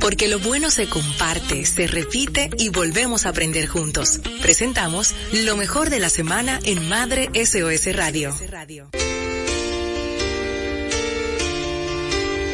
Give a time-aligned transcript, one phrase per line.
[0.00, 4.20] Porque lo bueno se comparte, se repite y volvemos a aprender juntos.
[4.40, 8.32] Presentamos lo mejor de la semana en Madre SOS Radio.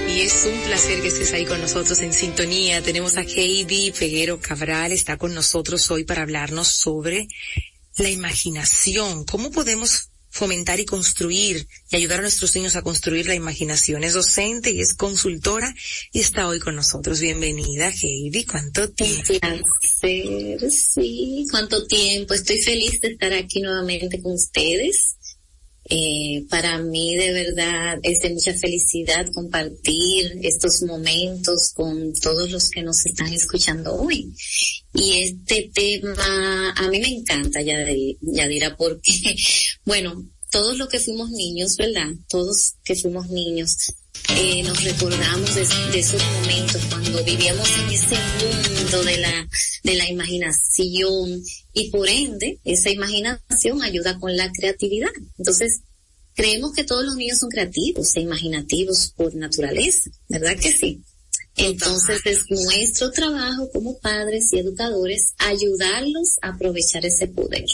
[0.08, 2.80] Y es un placer que estés ahí con nosotros en sintonía.
[2.80, 7.28] Tenemos a Heidi Peguero Cabral, está con nosotros hoy para hablarnos sobre
[7.98, 9.24] la imaginación.
[9.24, 14.04] ¿Cómo podemos fomentar y construir y ayudar a nuestros niños a construir la imaginación.
[14.04, 15.74] Es docente y es consultora
[16.12, 17.20] y está hoy con nosotros.
[17.20, 18.44] Bienvenida, Heidi.
[18.44, 19.32] ¿Cuánto tiempo?
[19.32, 21.46] Un placer, sí.
[21.50, 22.34] ¿Cuánto tiempo?
[22.34, 25.15] Estoy feliz de estar aquí nuevamente con ustedes.
[25.88, 32.70] Eh, para mí de verdad es de mucha felicidad compartir estos momentos con todos los
[32.70, 34.32] que nos están escuchando hoy.
[34.94, 39.36] Y este tema a mí me encanta, Yadira, porque,
[39.84, 42.08] bueno, todos los que fuimos niños, ¿verdad?
[42.28, 43.76] Todos que fuimos niños,
[44.34, 49.48] eh, nos recordamos de, esos momentos cuando vivíamos en ese mundo de la,
[49.82, 51.42] de la imaginación
[51.72, 55.10] y por ende esa imaginación ayuda con la creatividad.
[55.38, 55.80] Entonces,
[56.34, 61.02] creemos que todos los niños son creativos e imaginativos por naturaleza, ¿verdad que sí?
[61.56, 67.64] Entonces es nuestro trabajo como padres y educadores ayudarlos a aprovechar ese poder.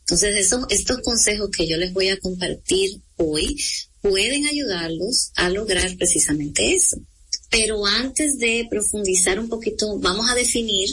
[0.00, 3.56] Entonces esos, estos consejos que yo les voy a compartir hoy
[4.00, 6.96] pueden ayudarlos a lograr precisamente eso.
[7.50, 10.88] Pero antes de profundizar un poquito, vamos a definir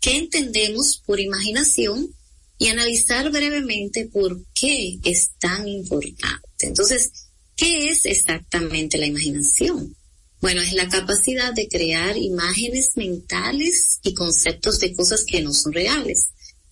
[0.00, 2.14] qué entendemos por imaginación
[2.58, 6.48] y analizar brevemente por qué es tan importante.
[6.60, 7.12] Entonces,
[7.56, 9.94] ¿qué es exactamente la imaginación?
[10.40, 15.72] Bueno, es la capacidad de crear imágenes mentales y conceptos de cosas que no son
[15.72, 16.30] reales.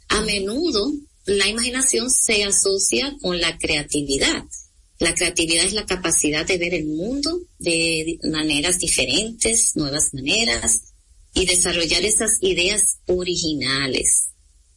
[0.09, 0.93] A menudo
[1.27, 4.45] la imaginación se asocia con la creatividad
[4.99, 10.95] la creatividad es la capacidad de ver el mundo de maneras diferentes, nuevas maneras,
[11.35, 14.29] y desarrollar esas ideas originales.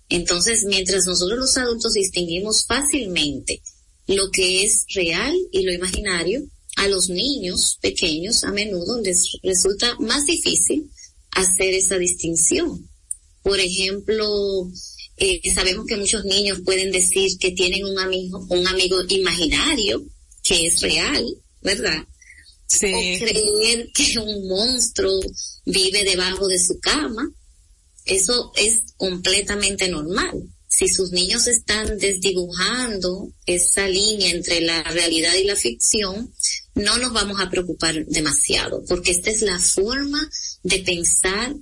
[0.10, 3.62] Entonces, mientras nosotros los adultos distinguimos fácilmente
[4.08, 6.44] lo que es real y lo imaginario,
[6.76, 10.90] a los niños pequeños a menudo les resulta más difícil
[11.32, 12.90] hacer esa distinción.
[13.44, 14.70] Por ejemplo,
[15.20, 20.04] eh, sabemos que muchos niños pueden decir que tienen un amigo, un amigo imaginario
[20.44, 21.26] que es real,
[21.62, 22.06] ¿verdad?
[22.68, 22.88] Sí.
[22.88, 25.20] O creer que un monstruo
[25.66, 27.30] vive debajo de su cama.
[28.06, 30.44] Eso es completamente normal.
[30.68, 36.32] Si sus niños están desdibujando esa línea entre la realidad y la ficción,
[36.76, 40.30] no nos vamos a preocupar demasiado, porque esta es la forma
[40.64, 41.56] de pensar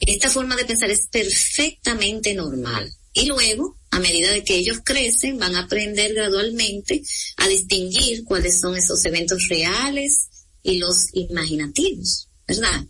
[0.00, 2.92] esta forma de pensar es perfectamente normal.
[3.12, 7.02] Y luego, a medida de que ellos crecen, van a aprender gradualmente
[7.36, 10.28] a distinguir cuáles son esos eventos reales
[10.62, 12.86] y los imaginativos, ¿verdad?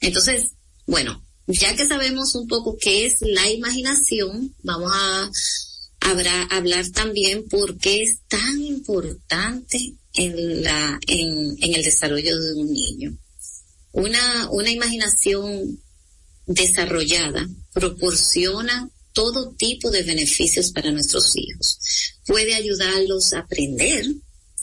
[0.00, 0.52] Entonces,
[0.86, 5.30] bueno, ya que sabemos un poco qué es la imaginación, vamos a,
[6.50, 10.66] hablar también por qué es tan importante en
[11.62, 13.16] el desarrollo de un niño.
[13.94, 15.80] Una imaginación
[16.46, 21.78] desarrollada proporciona todo tipo de beneficios para nuestros hijos.
[22.26, 24.04] Puede ayudarlos a aprender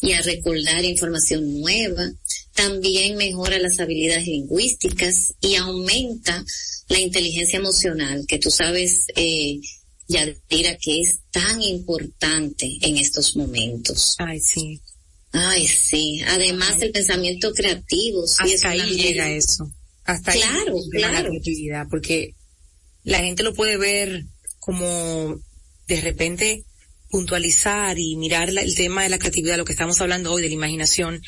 [0.02, 2.12] y a recordar información nueva.
[2.54, 6.44] También mejora las habilidades lingüísticas y aumenta
[6.90, 9.62] la inteligencia emocional, que tú sabes, eh,
[10.08, 14.16] Yadira, que es tan importante en estos momentos.
[14.18, 14.82] Ay, sí.
[15.32, 16.22] Ay, sí.
[16.28, 18.28] Además, el pensamiento creativo.
[18.28, 19.72] Sí Hasta ahí llega eso
[20.06, 21.14] hasta claro, claro.
[21.14, 22.36] la creatividad, porque
[23.04, 24.24] la gente lo puede ver
[24.60, 25.40] como
[25.88, 26.66] de repente
[27.10, 30.54] puntualizar y mirar el tema de la creatividad, lo que estamos hablando hoy de la
[30.54, 31.22] imaginación,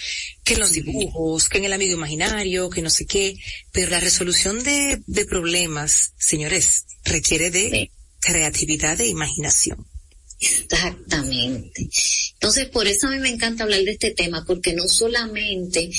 [0.45, 3.35] que en los dibujos, que en el amigo imaginario, que no sé qué,
[3.71, 7.91] pero la resolución de, de problemas, señores, requiere de
[8.21, 9.85] creatividad e imaginación.
[10.43, 11.89] Exactamente.
[12.33, 15.89] Entonces, por eso a mí me encanta hablar de este tema, porque no solamente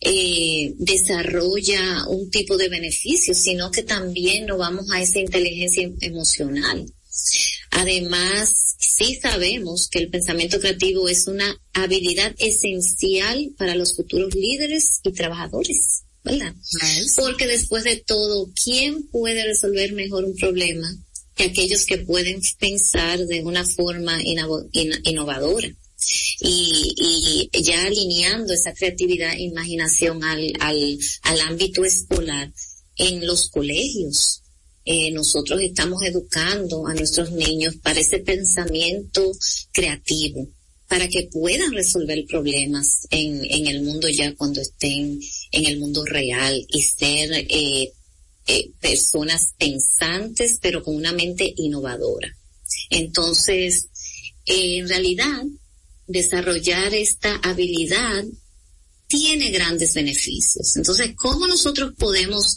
[0.00, 6.86] eh, desarrolla un tipo de beneficio, sino que también nos vamos a esa inteligencia emocional.
[7.70, 15.00] Además, sí sabemos que el pensamiento creativo es una habilidad esencial para los futuros líderes
[15.02, 16.54] y trabajadores, ¿verdad?
[17.16, 20.88] Porque después de todo, ¿quién puede resolver mejor un problema
[21.34, 25.68] que aquellos que pueden pensar de una forma innovadora.
[26.40, 32.52] Y, y, ya alineando esa creatividad e imaginación al, al, al ámbito escolar
[32.96, 34.42] en los colegios.
[34.84, 39.32] Eh, nosotros estamos educando a nuestros niños para ese pensamiento
[39.72, 40.46] creativo,
[40.88, 45.18] para que puedan resolver problemas en, en el mundo ya cuando estén
[45.52, 47.92] en el mundo real y ser eh,
[48.46, 52.36] eh, personas pensantes, pero con una mente innovadora.
[52.90, 53.88] Entonces,
[54.46, 55.42] eh, en realidad,
[56.06, 58.24] desarrollar esta habilidad
[59.06, 60.76] tiene grandes beneficios.
[60.76, 62.56] Entonces, ¿cómo nosotros podemos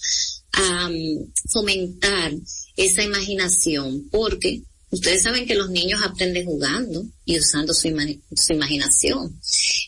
[1.51, 2.33] fomentar
[2.75, 4.09] esa imaginación?
[4.09, 7.89] Porque ustedes saben que los niños aprenden jugando y usando su,
[8.35, 9.39] su imaginación.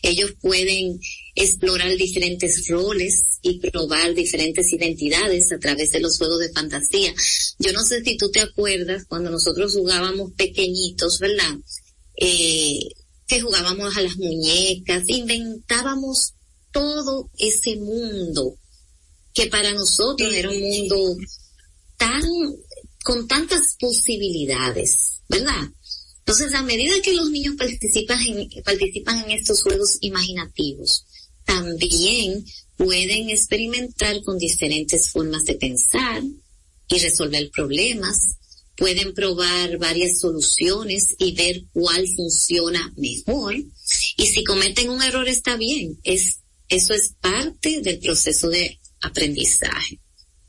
[0.02, 1.00] Ellos pueden
[1.34, 7.14] explorar diferentes roles y probar diferentes identidades a través de los juegos de fantasía.
[7.58, 11.56] Yo no sé si tú te acuerdas cuando nosotros jugábamos pequeñitos, ¿verdad?
[12.16, 12.78] Eh,
[13.26, 16.34] que jugábamos a las muñecas, inventábamos
[16.72, 18.56] todo ese mundo
[19.32, 21.16] que para nosotros era un mundo
[21.96, 22.22] tan,
[23.04, 25.68] con tantas posibilidades, ¿verdad?
[26.18, 31.06] Entonces, a medida que los niños participan en, participan en estos juegos imaginativos,
[31.50, 32.44] también
[32.76, 36.22] pueden experimentar con diferentes formas de pensar
[36.86, 38.36] y resolver problemas.
[38.76, 43.56] Pueden probar varias soluciones y ver cuál funciona mejor.
[44.16, 45.98] Y si cometen un error está bien.
[46.04, 46.38] Es,
[46.68, 49.98] eso es parte del proceso de aprendizaje.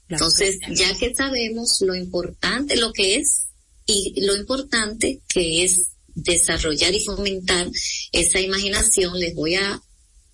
[0.08, 3.46] Entonces, ya que sabemos lo importante, lo que es
[3.88, 7.72] y lo importante que es desarrollar y fomentar
[8.12, 9.82] esa imaginación, les voy a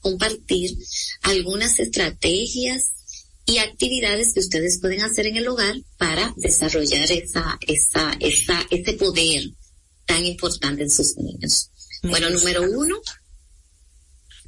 [0.08, 0.78] compartir
[1.22, 2.94] algunas estrategias
[3.46, 8.94] y actividades que ustedes pueden hacer en el hogar para desarrollar esa, esa, esa, ese
[8.94, 9.50] poder
[10.06, 11.72] tan importante en sus niños.
[12.04, 12.96] bueno, número uno,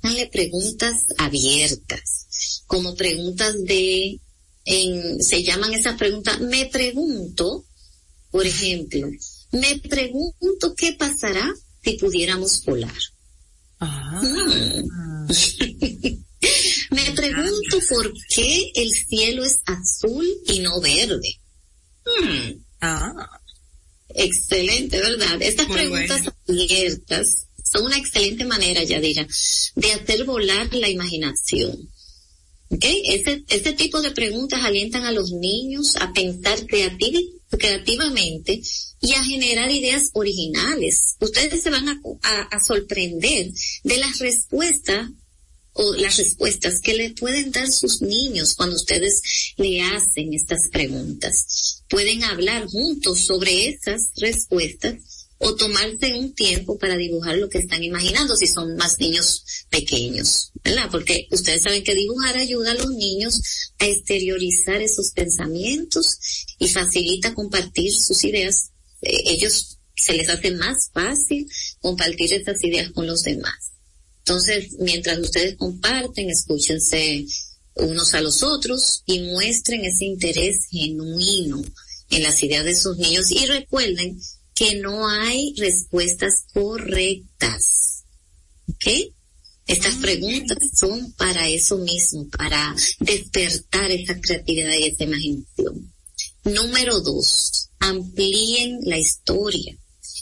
[0.01, 4.22] dale preguntas abiertas, como preguntas de,
[4.63, 7.66] en, se llaman esas preguntas, me pregunto,
[8.32, 9.10] por ejemplo,
[9.51, 12.96] me pregunto qué pasará si pudiéramos volar.
[13.79, 14.21] Ah.
[16.91, 21.39] Me pregunto por qué el cielo es azul y no verde.
[22.05, 22.63] Hmm.
[22.81, 23.41] Ah.
[24.09, 25.41] Excelente, ¿verdad?
[25.41, 29.27] Estas preguntas abiertas son una excelente manera, Yadira,
[29.75, 31.89] de hacer volar la imaginación.
[32.69, 33.03] ¿Okay?
[33.05, 36.65] Este, este tipo de preguntas alientan a los niños a pensar
[37.58, 38.62] creativamente
[39.01, 41.15] y a generar ideas originales.
[41.20, 43.51] Ustedes se van a, sorprender
[43.84, 45.10] de las respuestas
[45.74, 49.22] o las respuestas que le pueden dar sus niños cuando ustedes
[49.58, 51.84] le hacen estas preguntas.
[51.89, 57.81] Pueden hablar juntos sobre esas respuestas o tomarse un tiempo para dibujar lo que están
[57.81, 60.89] imaginando si son más niños pequeños, ¿verdad?
[60.91, 63.39] Porque ustedes saben que dibujar ayuda a los niños
[63.79, 66.17] a exteriorizar esos pensamientos
[66.60, 68.72] y facilita compartir sus ideas.
[69.01, 71.48] Eh, ellos se les hace más fácil
[71.79, 73.72] compartir esas ideas con los demás.
[74.19, 77.25] Entonces, mientras ustedes comparten, escúchense
[77.75, 81.63] unos a los otros y muestren ese interés genuino
[82.10, 84.19] en las ideas de sus niños y recuerden
[84.60, 88.04] que no hay respuestas correctas.
[88.68, 89.13] ¿Ok?
[89.66, 95.94] Estas ah, preguntas son para eso mismo, para despertar esa creatividad y esa imaginación.
[96.44, 99.78] Número dos, amplíen la historia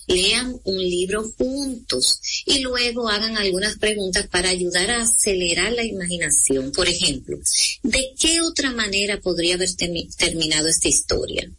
[0.08, 6.72] lean un libro juntos y luego hagan algunas preguntas para ayudar a acelerar la imaginación.
[6.72, 7.38] Por ejemplo,
[7.84, 11.52] ¿de qué otra manera podría haber terminado esta historia?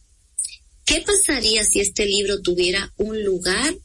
[0.88, 3.76] ¿Qué pasaría si este libro tuviera un lugar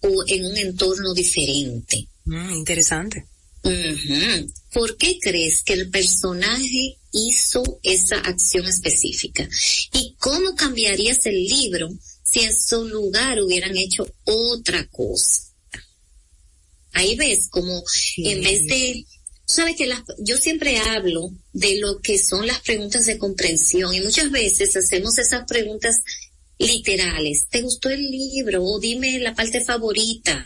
[0.00, 2.08] o en un entorno diferente?
[2.24, 3.24] Mm, interesante.
[4.72, 9.48] ¿Por qué crees que el personaje hizo esa acción específica?
[9.92, 11.90] ¿Y cómo cambiarías el libro
[12.30, 15.42] si en su lugar hubieran hecho otra cosa.
[16.92, 17.82] Ahí ves como
[18.18, 19.04] en vez de,
[19.50, 24.30] sabes que yo siempre hablo de lo que son las preguntas de comprensión y muchas
[24.30, 26.00] veces hacemos esas preguntas
[26.60, 27.46] literales.
[27.50, 28.62] ¿Te gustó el libro?
[28.62, 30.44] O dime la parte favorita.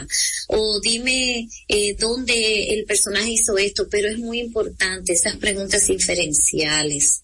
[0.48, 3.88] O dime eh, dónde el personaje hizo esto.
[3.90, 7.22] Pero es muy importante esas preguntas inferenciales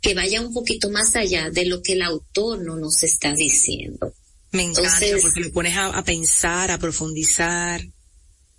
[0.00, 4.14] que vaya un poquito más allá de lo que el autor no nos está diciendo.
[4.52, 7.82] Me encanta porque le pones a, pensar, a profundizar.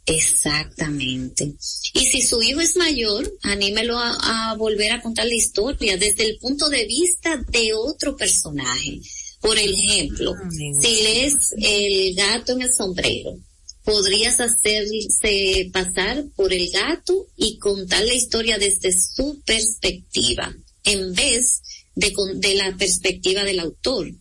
[0.05, 1.53] Exactamente.
[1.93, 6.37] Y si su hijo es mayor, anímelo a, volver a contar la historia desde el
[6.39, 8.99] punto de vista de otro personaje.
[9.39, 13.37] Por ejemplo, ah, si lees El gato en el sombrero,
[13.83, 20.53] podrías hacerse pasar por el gato y contar la historia desde su perspectiva
[20.83, 21.61] en vez
[21.95, 24.11] de, de la perspectiva del autor.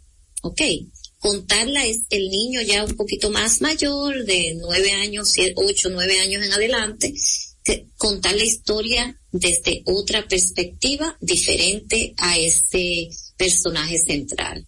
[0.42, 0.60] ¿Ok?
[1.20, 6.42] Contarla es el niño ya un poquito más mayor, de nueve años, ocho, nueve años
[6.42, 7.12] en adelante,
[7.62, 14.66] que contar la historia desde otra perspectiva diferente a ese personaje central.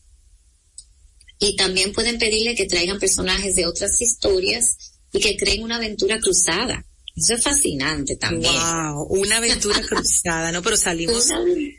[1.38, 4.76] Y también pueden pedirle que traigan personajes de otras historias
[5.10, 6.84] y que creen una aventura cruzada.
[7.16, 8.52] Eso es fascinante también.
[8.52, 10.60] Wow, una aventura cruzada, ¿no?
[10.60, 11.30] Pero salimos,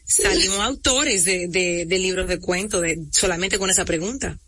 [0.03, 4.39] salimos autores de, de, de libros de cuentos de, solamente con esa pregunta.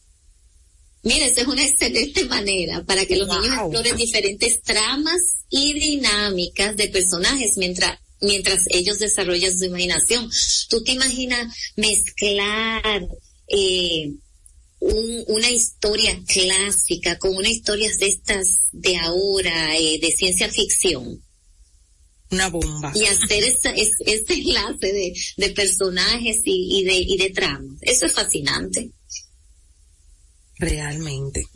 [1.06, 5.22] Mira, esa es una excelente manera para que los niños exploren diferentes tramas
[5.52, 10.30] y dinámicas de personajes mientras mientras ellos desarrollan su imaginación.
[10.68, 13.08] Tú te imaginas mezclar
[13.48, 14.14] eh,
[14.80, 21.22] una historia clásica con una historia de estas de ahora, eh, de ciencia ficción.
[22.32, 22.92] Una bomba.
[22.96, 27.78] Y hacer ese enlace de, de personajes y, y, de, y de tramas.
[27.82, 28.90] Eso es fascinante.
[30.58, 31.48] Realmente.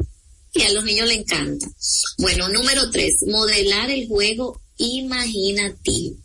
[0.54, 1.68] Y a los niños le encanta.
[2.18, 6.18] Bueno, número tres, modelar el juego imaginativo.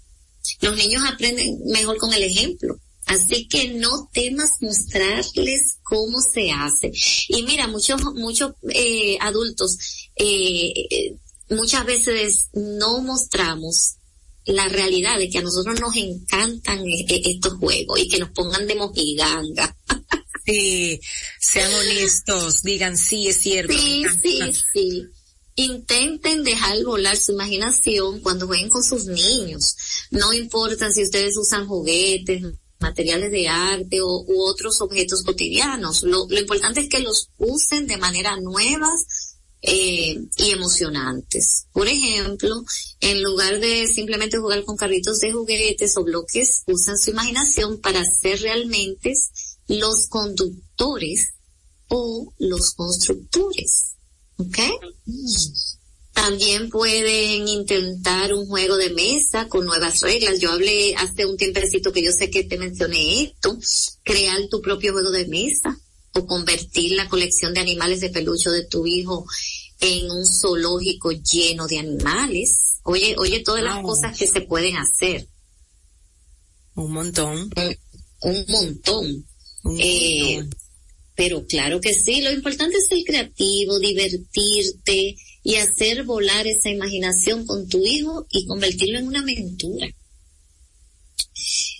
[0.61, 2.79] Los niños aprenden mejor con el ejemplo.
[3.07, 6.91] Así que no temas mostrarles cómo se hace.
[7.29, 9.77] Y mira, muchos, muchos eh, adultos
[10.17, 10.73] eh,
[11.51, 13.97] muchas veces no mostramos
[14.47, 18.31] la realidad de que a nosotros nos encantan e, e, estos juegos y que nos
[18.31, 19.77] pongan de mojiganga.
[20.47, 21.01] Sí,
[21.41, 23.73] sean honestos, digan sí, es cierto.
[23.73, 24.41] Sí, sí,
[24.73, 25.07] sí.
[25.57, 29.77] Intenten dejar volar su imaginación cuando jueguen con sus niños.
[30.11, 32.43] No importa si ustedes usan juguetes,
[32.81, 36.03] materiales de arte o, u otros objetos cotidianos.
[36.03, 41.69] Lo, lo importante es que los usen de manera nuevas eh, y emocionantes.
[41.73, 42.65] Por ejemplo,
[43.01, 48.05] en lugar de simplemente jugar con carritos de juguetes o bloques, usan su imaginación para
[48.05, 49.15] ser realmente
[49.69, 51.35] los conductores
[51.89, 53.95] o los constructores.
[54.37, 54.59] ¿Ok?
[56.13, 60.41] También pueden intentar un juego de mesa con nuevas reglas.
[60.41, 63.59] Yo hablé hace un tiempecito que yo sé que te mencioné esto.
[64.05, 65.77] Crear tu propio juego de mesa
[66.15, 69.27] o convertir la colección de animales de peluche de tu hijo
[69.81, 72.79] en un zoológico lleno de animales.
[72.85, 75.29] Oye, oye todas las cosas que se pueden hacer.
[76.75, 77.51] Un montón.
[78.23, 79.27] Un, montón.
[79.79, 80.45] Eh,
[81.15, 87.47] pero claro que sí, lo importante es ser creativo, divertirte y hacer volar esa imaginación
[87.47, 89.89] con tu hijo y convertirlo en una aventura.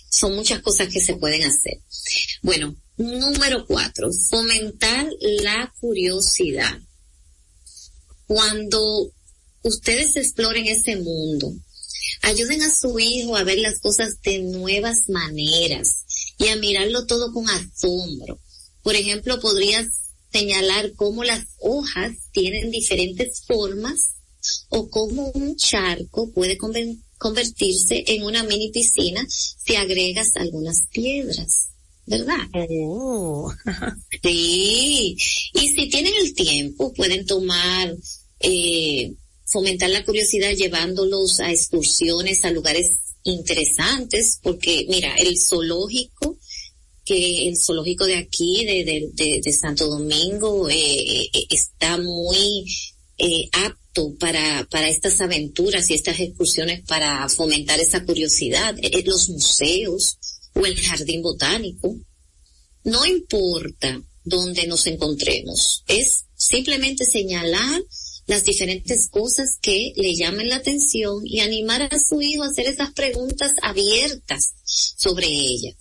[0.09, 1.79] Son muchas cosas que se pueden hacer.
[2.41, 6.79] Bueno, Número cuatro, fomentar la curiosidad.
[8.25, 9.11] Cuando
[9.63, 11.53] ustedes exploren ese mundo,
[12.21, 16.04] ayuden a su hijo a ver las cosas de nuevas maneras
[16.37, 18.39] y a mirarlo todo con asombro.
[18.83, 19.87] Por ejemplo, podrías
[20.31, 24.15] señalar cómo las hojas tienen diferentes formas
[24.69, 26.57] o cómo un charco puede
[27.17, 31.69] convertirse en una mini piscina si agregas algunas piedras.
[32.05, 32.37] ¿verdad?
[32.53, 33.51] Oh.
[34.23, 35.17] sí,
[35.53, 37.95] y si tienen el tiempo, pueden tomar,
[38.39, 39.13] eh,
[39.45, 42.91] fomentar la curiosidad llevándolos a excursiones a lugares
[43.25, 46.37] interesantes, porque mira, el zoológico,
[47.03, 52.65] que el zoológico de aquí, de, Santo Domingo, eh, eh, está muy
[53.17, 58.75] eh, apto para, para estas aventuras y estas excursiones para fomentar esa curiosidad.
[58.81, 60.17] Eh, los museos,
[60.53, 61.95] o el jardín botánico.
[62.83, 67.81] No importa dónde nos encontremos, es simplemente señalar
[68.27, 72.67] las diferentes cosas que le llamen la atención y animar a su hijo a hacer
[72.67, 75.75] esas preguntas abiertas sobre ellas.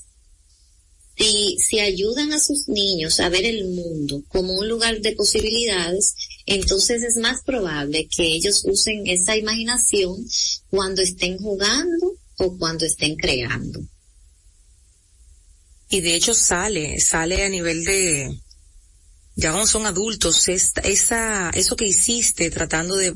[1.17, 6.15] Si, si ayudan a sus niños a ver el mundo como un lugar de posibilidades,
[6.45, 10.27] entonces es más probable que ellos usen esa imaginación
[10.71, 13.81] cuando estén jugando o cuando estén creando
[15.95, 18.37] y de hecho sale, sale a nivel de,
[19.37, 23.15] ya cuando son adultos, esa, eso que hiciste tratando de,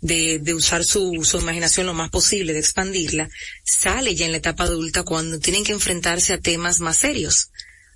[0.00, 3.28] de, de usar su, su imaginación lo más posible, de expandirla,
[3.64, 7.50] sale ya en la etapa adulta cuando tienen que enfrentarse a temas más serios.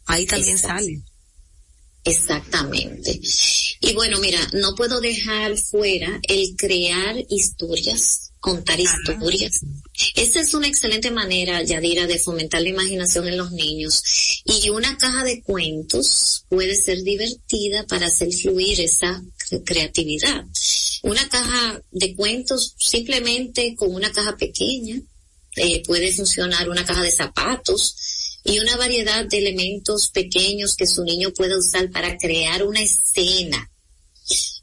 [0.06, 1.02] Ahí también sale.
[2.04, 3.18] Exactamente.
[3.80, 9.60] Y bueno, mira, no puedo dejar fuera el crear historias contar historias.
[10.16, 14.02] Esa es una excelente manera, Yadira, de fomentar la imaginación en los niños.
[14.44, 19.22] Y una caja de cuentos puede ser divertida para hacer fluir esa
[19.64, 20.44] creatividad.
[21.04, 25.00] Una caja de cuentos simplemente con una caja pequeña
[25.56, 27.96] eh, puede funcionar una caja de zapatos
[28.44, 33.70] y una variedad de elementos pequeños que su niño pueda usar para crear una escena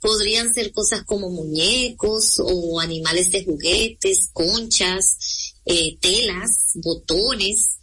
[0.01, 5.17] Podrían ser cosas como muñecos o animales de juguetes, conchas,
[5.65, 7.77] eh, telas, botones.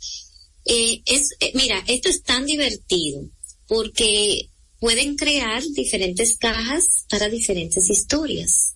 [0.64, 3.22] Eh, es, eh, mira, esto es tan divertido
[3.66, 8.74] porque pueden crear diferentes cajas para diferentes historias.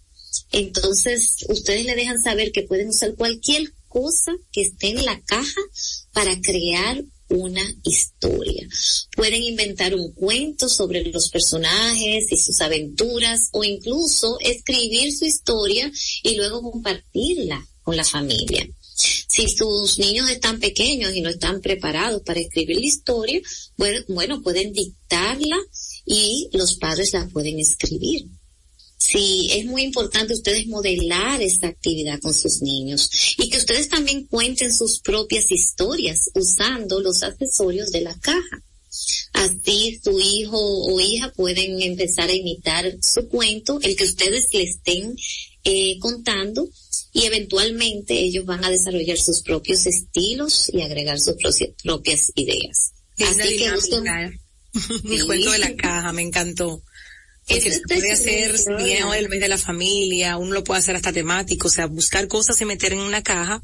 [0.53, 5.61] Entonces, ustedes le dejan saber que pueden usar cualquier cosa que esté en la caja
[6.13, 8.69] para crear una historia.
[9.17, 15.91] Pueden inventar un cuento sobre los personajes y sus aventuras o incluso escribir su historia
[16.23, 18.69] y luego compartirla con la familia.
[18.95, 23.41] Si sus niños están pequeños y no están preparados para escribir la historia,
[24.09, 25.57] bueno, pueden dictarla
[26.05, 28.27] y los padres la pueden escribir.
[29.05, 34.27] Sí, es muy importante ustedes modelar esta actividad con sus niños y que ustedes también
[34.27, 38.63] cuenten sus propias historias usando los accesorios de la caja.
[39.33, 44.63] Así su hijo o hija pueden empezar a imitar su cuento, el que ustedes le
[44.63, 45.17] estén
[45.65, 46.69] eh, contando
[47.13, 51.35] y eventualmente ellos van a desarrollar sus propios estilos y agregar sus
[51.83, 52.93] propias ideas.
[53.19, 53.67] Así que
[55.11, 56.83] El cuento de la caja, me encantó.
[57.49, 61.13] Porque se puede hacer bien el mes de la familia, uno lo puede hacer hasta
[61.13, 63.63] temático, o sea, buscar cosas y meter en una caja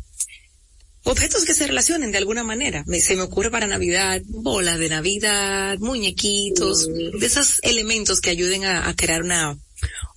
[1.05, 2.85] objetos que se relacionen de alguna manera.
[2.87, 8.65] Me, se me ocurre para Navidad, bolas de Navidad, muñequitos, de esos elementos que ayuden
[8.65, 9.59] a, crear una,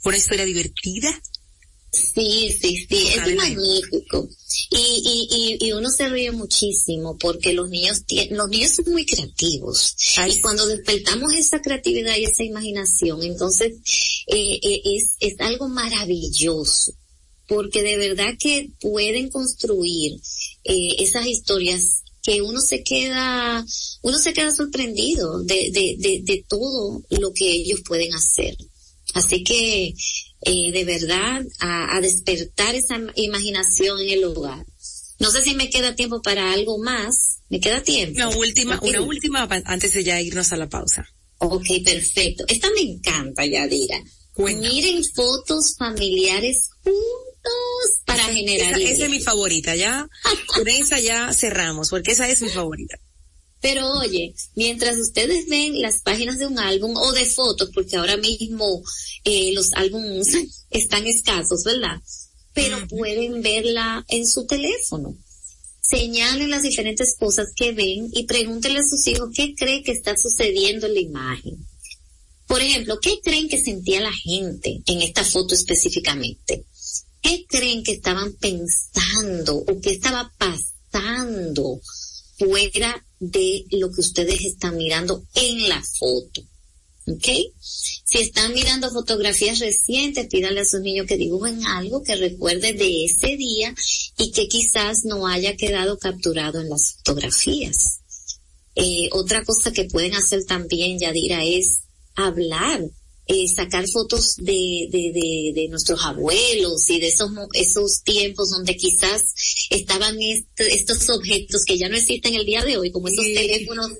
[0.03, 1.09] una historia divertida.
[1.91, 4.29] Sí, sí, sí, es magnífico.
[4.69, 9.95] Y, y, y, uno se ríe muchísimo porque los niños los niños son muy creativos.
[10.29, 13.73] y cuando despertamos esa creatividad y esa imaginación, entonces
[14.27, 16.93] eh, eh, es, es algo maravilloso
[17.47, 20.13] porque de verdad que pueden construir
[20.63, 23.65] eh, esas historias que uno se queda,
[24.03, 28.55] uno se queda sorprendido de, de, de, de todo lo que ellos pueden hacer.
[29.13, 29.93] Así que,
[30.41, 34.65] eh, de verdad, a, a, despertar esa imaginación en el hogar.
[35.19, 37.39] No sé si me queda tiempo para algo más.
[37.49, 38.15] ¿Me queda tiempo?
[38.15, 41.05] Una última, una última antes de ya irnos a la pausa.
[41.37, 42.45] Ok, perfecto.
[42.47, 44.01] Esta me encanta, Yadira.
[44.37, 46.69] Miren fotos familiares
[48.05, 48.79] para generar.
[48.79, 50.07] Esa, es mi favorita, ya.
[50.47, 52.97] Con esa ya cerramos, porque esa es mi favorita.
[53.61, 58.17] Pero oye, mientras ustedes ven las páginas de un álbum o de fotos, porque ahora
[58.17, 58.81] mismo
[59.23, 60.35] eh, los álbumes
[60.71, 62.01] están escasos, ¿verdad?
[62.53, 65.15] Pero pueden verla en su teléfono.
[65.79, 70.17] Señalen las diferentes cosas que ven y pregúntenle a sus hijos qué cree que está
[70.17, 71.65] sucediendo en la imagen.
[72.47, 76.65] Por ejemplo, ¿qué creen que sentía la gente en esta foto específicamente?
[77.21, 81.79] ¿Qué creen que estaban pensando o qué estaba pasando
[82.37, 86.41] fuera de lo que ustedes están mirando en la foto?
[87.07, 87.27] ¿Ok?
[88.03, 93.05] Si están mirando fotografías recientes, pídanle a sus niños que dibujen algo que recuerde de
[93.05, 93.73] ese día
[94.17, 97.99] y que quizás no haya quedado capturado en las fotografías.
[98.75, 101.81] Eh, otra cosa que pueden hacer también, Yadira, es
[102.15, 102.81] hablar
[103.27, 108.75] eh, sacar fotos de, de, de, de, nuestros abuelos y de esos, esos tiempos donde
[108.75, 109.33] quizás
[109.69, 110.17] estaban
[110.57, 113.91] estos objetos que ya no existen el día de hoy, como esos teléfonos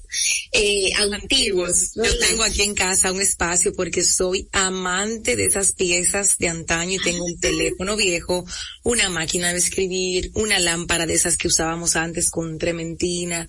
[0.52, 1.92] eh, antiguos.
[1.96, 6.94] Yo tengo aquí en casa un espacio porque soy amante de esas piezas de antaño
[7.00, 8.46] y tengo un teléfono viejo,
[8.84, 13.48] una máquina de escribir, una lámpara de esas que usábamos antes con trementina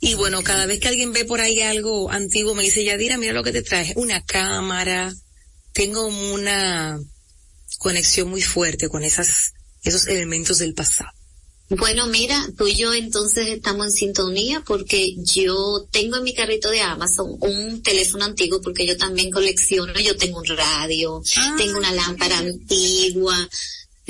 [0.00, 3.34] y bueno, cada vez que alguien ve por ahí algo antiguo, me dice, Yadira, mira
[3.34, 5.14] lo que te traje, una cámara.
[5.72, 6.98] Tengo una
[7.78, 11.10] conexión muy fuerte con esas, esos elementos del pasado.
[11.68, 16.68] Bueno, mira, tú y yo entonces estamos en sintonía porque yo tengo en mi carrito
[16.68, 21.78] de Amazon un teléfono antiguo porque yo también colecciono, yo tengo un radio, ah, tengo
[21.78, 23.48] una lámpara antigua,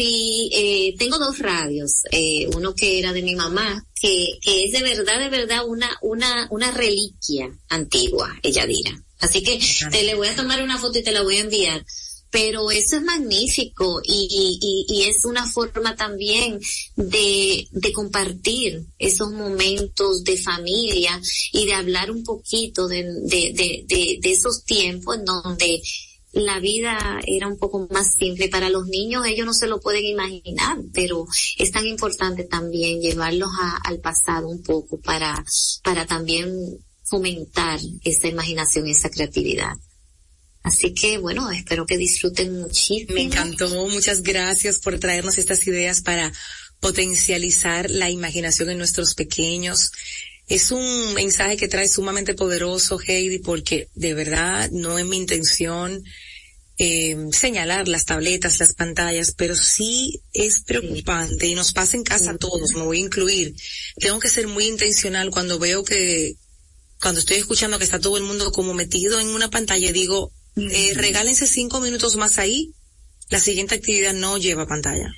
[0.00, 4.72] Sí, eh, tengo dos radios, eh, uno que era de mi mamá, que, que es
[4.72, 8.98] de verdad, de verdad una, una, una reliquia antigua, ella dirá.
[9.18, 9.60] Así que
[9.90, 11.84] te le voy a tomar una foto y te la voy a enviar.
[12.30, 16.58] Pero eso es magnífico y, y, y es una forma también
[16.96, 21.20] de, de compartir esos momentos de familia
[21.52, 25.82] y de hablar un poquito de, de, de, de, de esos tiempos en donde
[26.32, 28.48] la vida era un poco más simple.
[28.48, 31.26] Para los niños ellos no se lo pueden imaginar, pero
[31.58, 33.50] es tan importante también llevarlos
[33.84, 35.44] al pasado un poco para,
[35.82, 36.52] para también
[37.02, 39.76] fomentar esa imaginación, esa creatividad.
[40.62, 43.14] Así que bueno, espero que disfruten muchísimo.
[43.14, 46.32] Me encantó, muchas gracias por traernos estas ideas para
[46.80, 49.90] potencializar la imaginación en nuestros pequeños.
[50.50, 56.02] Es un mensaje que trae sumamente poderoso, Heidi, porque de verdad no es mi intención
[56.76, 62.32] eh, señalar las tabletas, las pantallas, pero sí es preocupante y nos pasa en casa
[62.32, 63.54] a todos, me voy a incluir.
[63.96, 66.34] Tengo que ser muy intencional cuando veo que,
[67.00, 70.94] cuando estoy escuchando que está todo el mundo como metido en una pantalla, digo, eh,
[70.94, 72.72] regálense cinco minutos más ahí,
[73.28, 75.12] la siguiente actividad no lleva pantalla.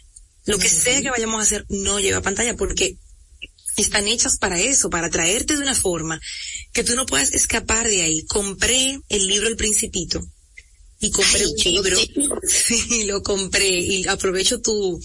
[0.45, 2.99] Lo que sea que vayamos a hacer no lleva pantalla porque
[3.77, 6.21] están hechas para eso, para traerte de una forma
[6.73, 8.25] que tú no puedas escapar de ahí.
[8.25, 10.23] Compré el libro El Principito
[11.01, 11.99] y compré un libro,
[12.49, 15.01] sí, lo compré y aprovecho tu,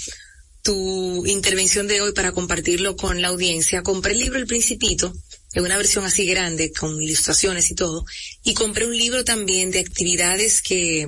[0.62, 3.84] tu intervención de hoy para compartirlo con la audiencia.
[3.84, 5.14] Compré el libro El Principito,
[5.54, 8.06] en una versión así grande, con ilustraciones y todo,
[8.44, 11.08] y compré un libro también de actividades que,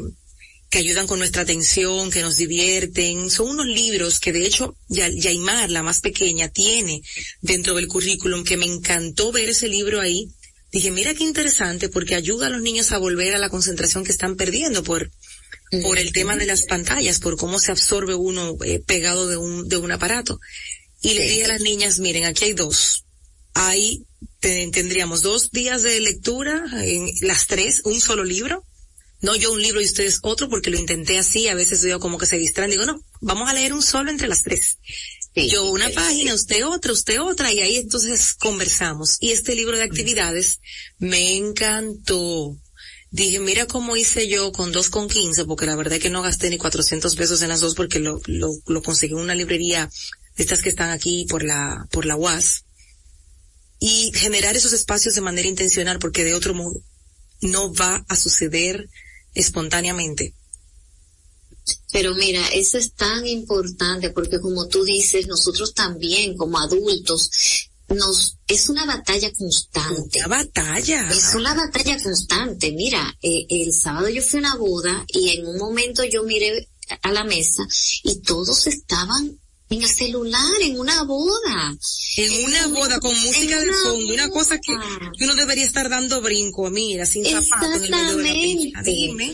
[0.69, 3.29] que ayudan con nuestra atención, que nos divierten.
[3.29, 7.01] Son unos libros que de hecho Yaimar, la más pequeña, tiene
[7.41, 10.29] dentro del currículum, que me encantó ver ese libro ahí.
[10.71, 14.11] Dije, mira qué interesante porque ayuda a los niños a volver a la concentración que
[14.11, 15.09] están perdiendo por,
[15.81, 19.67] por el tema de las pantallas, por cómo se absorbe uno eh, pegado de un,
[19.67, 20.39] de un aparato.
[21.01, 23.05] Y le dije a las niñas, miren, aquí hay dos.
[23.55, 24.05] Ahí
[24.39, 28.63] tendríamos dos días de lectura, en las tres, un solo libro.
[29.21, 32.17] No yo un libro y ustedes otro, porque lo intenté así, a veces veo como
[32.17, 34.77] que se distraen, digo, no, vamos a leer un solo entre las tres.
[35.35, 39.17] yo una página, usted otra, usted otra, y ahí entonces conversamos.
[39.19, 40.59] Y este libro de actividades
[40.97, 42.57] me encantó.
[43.11, 46.21] Dije, mira cómo hice yo con dos con quince, porque la verdad es que no
[46.21, 49.89] gasté ni 400 pesos en las dos porque lo, lo, lo conseguí en una librería
[50.37, 52.65] de estas que están aquí por la, por la UAS.
[53.79, 56.83] Y generar esos espacios de manera intencional porque de otro modo
[57.41, 58.89] no va a suceder
[59.33, 60.33] espontáneamente.
[61.91, 67.29] Pero mira, eso es tan importante porque como tú dices, nosotros también como adultos
[67.89, 70.19] nos es una batalla constante.
[70.19, 71.09] Una batalla.
[71.09, 72.71] Es una batalla constante.
[72.71, 76.69] Mira, eh, el sábado yo fui a una boda y en un momento yo miré
[77.01, 77.63] a la mesa
[78.03, 79.39] y todos estaban
[79.69, 81.77] en el celular, en una boda.
[82.17, 84.73] En una boda con música de fondo, una cosa que,
[85.23, 89.33] uno debería estar dando brinco, mira, sin zapatos en Dime.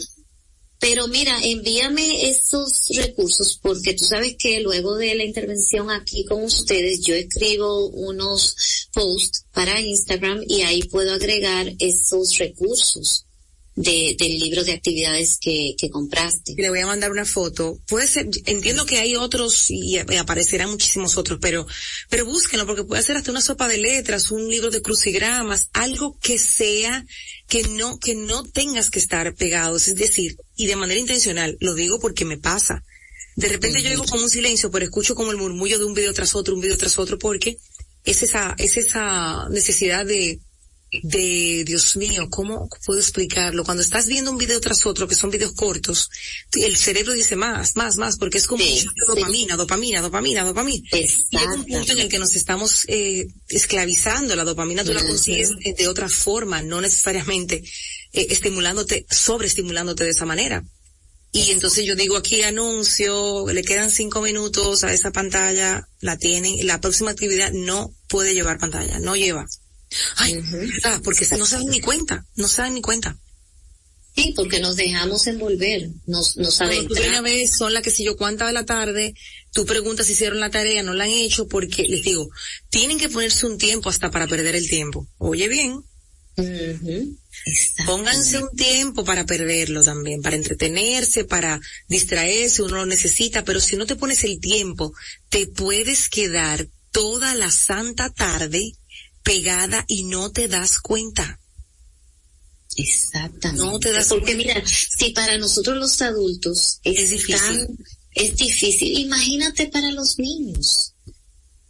[0.77, 6.43] Pero mira, envíame esos recursos porque tú sabes que luego de la intervención aquí con
[6.43, 8.55] ustedes yo escribo unos
[8.93, 13.24] posts para Instagram y ahí puedo agregar esos recursos
[13.75, 16.55] de, del libro de actividades que, que compraste.
[16.57, 17.77] Le voy a mandar una foto.
[17.87, 21.67] Puede ser, entiendo que hay otros y aparecerán muchísimos otros, pero,
[22.09, 26.17] pero búsquenlo porque puede ser hasta una sopa de letras, un libro de crucigramas, algo
[26.21, 27.05] que sea,
[27.49, 31.75] que no, que no tengas que estar pegados, es decir, y de manera intencional, lo
[31.75, 32.83] digo porque me pasa.
[33.35, 36.13] De repente yo digo como un silencio, pero escucho como el murmullo de un video
[36.13, 37.57] tras otro, un video tras otro, porque
[38.05, 40.39] es esa, es esa necesidad de,
[41.03, 43.63] de, Dios mío, ¿cómo puedo explicarlo?
[43.63, 46.09] Cuando estás viendo un video tras otro, que son videos cortos,
[46.53, 48.63] el cerebro dice más, más, más, porque es como
[49.07, 50.89] dopamina, dopamina, dopamina, dopamina.
[50.91, 54.35] Llega un punto en el que nos estamos eh, esclavizando.
[54.35, 57.63] La dopamina tú la consigues de otra forma, no necesariamente
[58.13, 60.63] eh, estimulándote, sobreestimulándote de esa manera.
[61.35, 66.65] Y entonces yo digo aquí anuncio, le quedan cinco minutos a esa pantalla, la tienen,
[66.65, 69.45] la próxima actividad no puede llevar pantalla, no lleva.
[70.17, 70.43] Ay,
[71.03, 73.17] porque no se dan ni cuenta, no se dan ni cuenta.
[74.15, 78.15] Sí, porque nos dejamos envolver, nos, nos Cuando una vez son las que si yo
[78.15, 79.13] cuánta de la tarde,
[79.51, 82.29] tú preguntas si hicieron la tarea, no la han hecho, porque les digo,
[82.69, 85.05] tienen que ponerse un tiempo hasta para perder el tiempo.
[85.17, 85.83] Oye bien.
[87.85, 93.75] Pónganse un tiempo para perderlo también, para entretenerse, para distraerse, uno lo necesita, pero si
[93.75, 94.93] no te pones el tiempo,
[95.29, 98.71] te puedes quedar toda la santa tarde
[99.25, 101.39] pegada y no te das cuenta.
[102.77, 103.63] Exactamente.
[103.63, 107.67] No te das Porque mira, si para nosotros los adultos es, difícil,
[108.13, 110.93] es difícil, imagínate para los niños.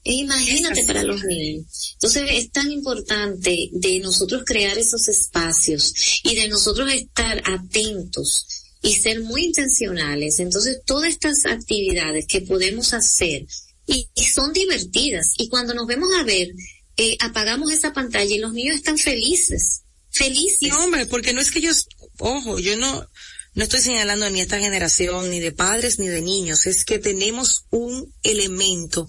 [0.04, 1.94] Imagínate para los niños.
[1.94, 8.46] Entonces es tan importante de nosotros crear esos espacios y de nosotros estar atentos
[8.84, 10.40] y ser muy intencionales.
[10.40, 13.48] Entonces todas estas actividades que podemos hacer
[13.88, 16.52] y, y son divertidas y cuando nos vemos a ver
[16.98, 20.70] eh, apagamos esa pantalla y los niños están felices, felices.
[20.70, 21.88] No, hombre, porque no es que ellos,
[22.20, 23.08] ojo, yo no,
[23.54, 27.00] no estoy señalando ni a esta generación, ni de padres, ni de niños, es que
[27.00, 29.08] tenemos un elemento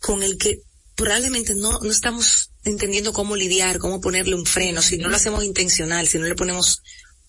[0.00, 0.62] con el que
[0.94, 5.44] probablemente no, no estamos entendiendo cómo lidiar, cómo ponerle un freno, si no lo hacemos
[5.44, 6.82] intencional, si no le ponemos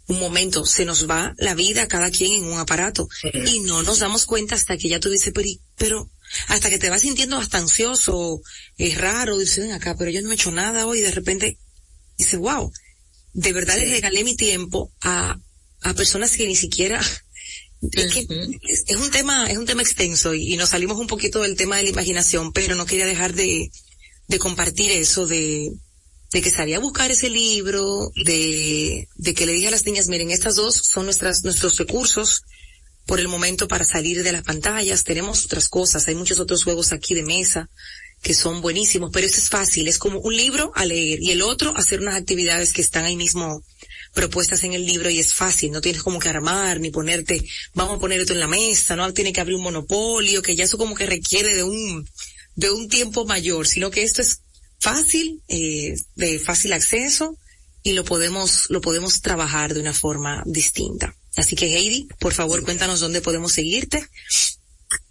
[0.07, 3.07] un momento, se nos va la vida cada quien en un aparato
[3.45, 6.09] y no nos damos cuenta hasta que ya tú dices, pero, pero
[6.47, 8.41] hasta que te vas sintiendo hasta ansioso,
[8.77, 11.57] es raro, dices, ven acá, pero yo no he hecho nada hoy, y de repente
[12.17, 12.71] dice, wow,
[13.33, 15.39] de verdad le regalé mi tiempo a,
[15.81, 16.99] a personas que ni siquiera,
[17.91, 18.27] es, que
[18.87, 21.83] es, un tema, es un tema extenso y, nos salimos un poquito del tema de
[21.83, 23.71] la imaginación, pero no quería dejar de,
[24.27, 25.71] de compartir eso de,
[26.31, 30.07] de que salía a buscar ese libro, de, de que le dije a las niñas,
[30.07, 32.43] miren, estas dos son nuestras, nuestros recursos,
[33.09, 35.03] por el momento para salir de las pantallas.
[35.03, 37.67] Tenemos otras cosas, hay muchos otros juegos aquí de mesa
[38.21, 41.41] que son buenísimos, pero eso es fácil, es como un libro a leer y el
[41.41, 43.63] otro hacer unas actividades que están ahí mismo
[44.13, 47.43] propuestas en el libro y es fácil, no tienes como que armar ni ponerte,
[47.73, 50.65] vamos a poner esto en la mesa, no tiene que abrir un monopolio, que ya
[50.65, 52.07] eso como que requiere de un,
[52.55, 54.41] de un tiempo mayor, sino que esto es
[54.79, 57.37] fácil, eh, de fácil acceso
[57.81, 61.15] y lo podemos, lo podemos trabajar de una forma distinta.
[61.39, 64.05] Así que Heidi, por favor, cuéntanos dónde podemos seguirte.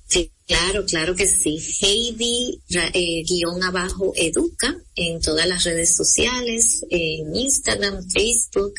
[0.07, 1.59] Sí, claro, claro que sí.
[1.81, 8.75] Heidi, eh, guion abajo, educa en todas las redes sociales, en Instagram, Facebook,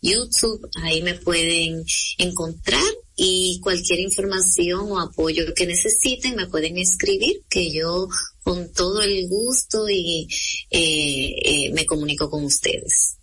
[0.00, 1.84] YouTube, ahí me pueden
[2.16, 2.82] encontrar
[3.16, 8.08] y cualquier información o apoyo que necesiten me pueden escribir que yo
[8.42, 10.26] con todo el gusto y
[10.70, 13.16] eh, eh, me comunico con ustedes.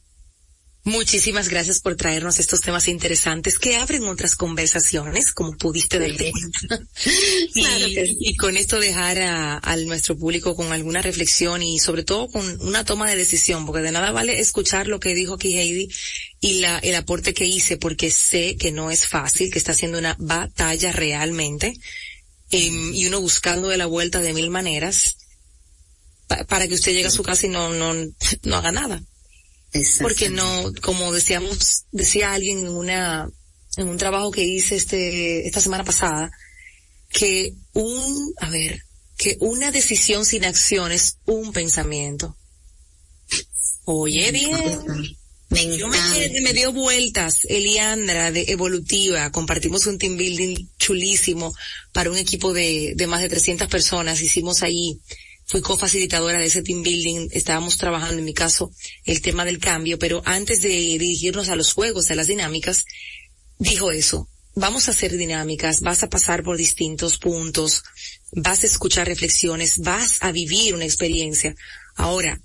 [0.84, 6.32] Muchísimas gracias por traernos estos temas interesantes que abren otras conversaciones, como pudiste darte
[7.54, 12.84] y, con esto dejar a, nuestro público con alguna reflexión y sobre todo con una
[12.84, 15.88] toma de decisión, porque de nada vale escuchar lo que dijo aquí Heidi
[16.40, 20.00] y la, el aporte que hice, porque sé que no es fácil, que está haciendo
[20.00, 21.76] una batalla realmente,
[22.50, 25.18] em, y uno buscando de la vuelta de mil maneras
[26.48, 29.04] para que usted llegue a su casa y no, no, no haga nada.
[30.02, 33.30] Porque no, como decíamos, decía alguien en una,
[33.78, 36.32] en un trabajo que hice este, esta semana pasada,
[37.10, 38.82] que un, a ver,
[39.18, 42.36] que una decisión sin acción es un pensamiento.
[43.86, 45.18] Oye bien.
[45.50, 51.54] Me, Yo me, dio vueltas, Eliandra de Evolutiva, compartimos un team building chulísimo
[51.92, 55.02] para un equipo de, de más de 300 personas, hicimos ahí
[55.52, 58.72] fui cofacilitadora de ese team building, estábamos trabajando en mi caso
[59.04, 62.86] el tema del cambio, pero antes de dirigirnos a los juegos, a las dinámicas,
[63.60, 67.84] dijo eso, vamos a hacer dinámicas, vas a pasar por distintos puntos,
[68.32, 71.54] vas a escuchar reflexiones, vas a vivir una experiencia.
[71.96, 72.40] Ahora,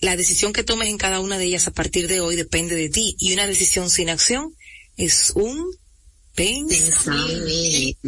[0.00, 2.88] la decisión que tomes en cada una de ellas a partir de hoy depende de
[2.88, 4.52] ti y una decisión sin acción
[4.96, 5.64] es un
[6.34, 7.98] Pensamiento.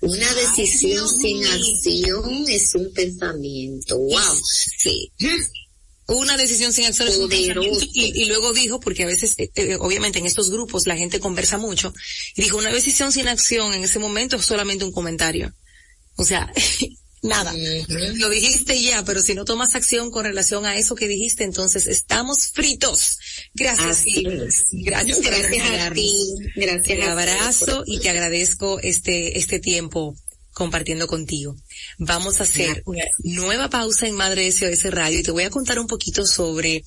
[0.00, 3.98] Una decisión sin acción es un pensamiento.
[3.98, 4.36] Wow.
[4.78, 5.12] Sí.
[6.08, 7.84] Una decisión sin acción es un pensamiento.
[7.92, 11.58] Y, luego dijo, porque a veces, eh, eh, obviamente en estos grupos la gente conversa
[11.58, 11.92] mucho,
[12.36, 15.52] y dijo, una decisión sin acción en ese momento es solamente un comentario.
[16.14, 16.50] O sea,
[17.22, 17.52] nada.
[18.14, 21.86] Lo dijiste ya, pero si no tomas acción con relación a eso que dijiste, entonces
[21.86, 23.18] estamos fritos.
[23.54, 24.04] Gracias.
[24.72, 26.12] Gracias, gracias a ti.
[26.54, 26.84] Gracias.
[26.84, 30.14] Te abrazo y te agradezco este, este tiempo
[30.52, 31.54] compartiendo contigo.
[31.98, 35.78] Vamos a hacer una nueva pausa en Madre SOS Radio y te voy a contar
[35.78, 36.82] un poquito sobre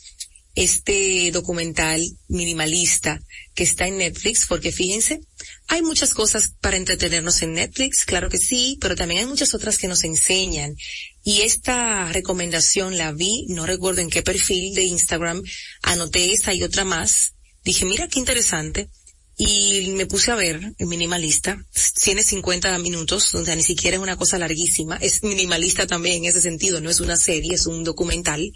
[0.56, 3.22] este documental minimalista
[3.54, 5.22] que está en Netflix, porque fíjense,
[5.70, 9.78] hay muchas cosas para entretenernos en Netflix, claro que sí, pero también hay muchas otras
[9.78, 10.76] que nos enseñan.
[11.24, 15.44] Y esta recomendación la vi, no recuerdo en qué perfil de Instagram,
[15.84, 17.36] anoté esa y otra más.
[17.64, 18.90] Dije, mira qué interesante.
[19.38, 21.64] Y me puse a ver el minimalista.
[22.04, 24.98] Tiene 50 minutos, sea, ni siquiera es una cosa larguísima.
[24.98, 28.52] Es minimalista también en ese sentido, no es una serie, es un documental.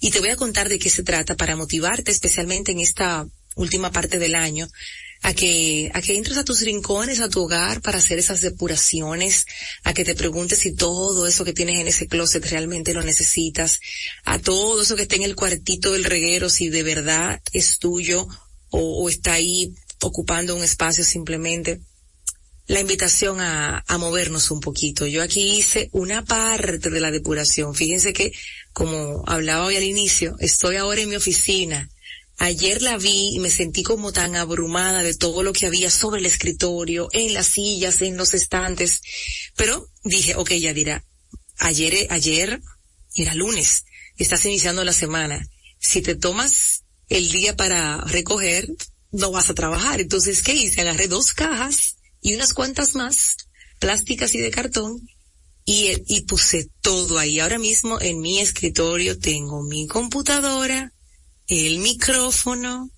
[0.00, 3.90] Y te voy a contar de qué se trata para motivarte especialmente en esta última
[3.90, 4.68] parte del año
[5.24, 9.46] a que, a que entres a tus rincones, a tu hogar para hacer esas depuraciones,
[9.82, 13.80] a que te preguntes si todo eso que tienes en ese closet realmente lo necesitas,
[14.26, 18.28] a todo eso que está en el cuartito del reguero, si de verdad es tuyo
[18.68, 21.80] o, o está ahí ocupando un espacio simplemente
[22.66, 25.06] la invitación a, a, movernos un poquito.
[25.06, 27.74] Yo aquí hice una parte de la depuración.
[27.74, 28.32] Fíjense que,
[28.72, 31.90] como hablaba hoy al inicio, estoy ahora en mi oficina.
[32.38, 36.20] Ayer la vi y me sentí como tan abrumada de todo lo que había sobre
[36.20, 39.00] el escritorio, en las sillas, en los estantes.
[39.56, 41.04] Pero dije, ok, ya dirá,
[41.58, 42.60] ayer, ayer
[43.14, 43.84] era lunes,
[44.16, 45.46] estás iniciando la semana.
[45.78, 48.68] Si te tomas el día para recoger,
[49.12, 50.00] no vas a trabajar.
[50.00, 50.80] Entonces, ¿qué hice?
[50.80, 53.36] Agarré dos cajas y unas cuantas más,
[53.78, 55.00] plásticas y de cartón,
[55.64, 57.38] y, y puse todo ahí.
[57.38, 60.92] Ahora mismo en mi escritorio tengo mi computadora,
[61.48, 62.90] el micrófono,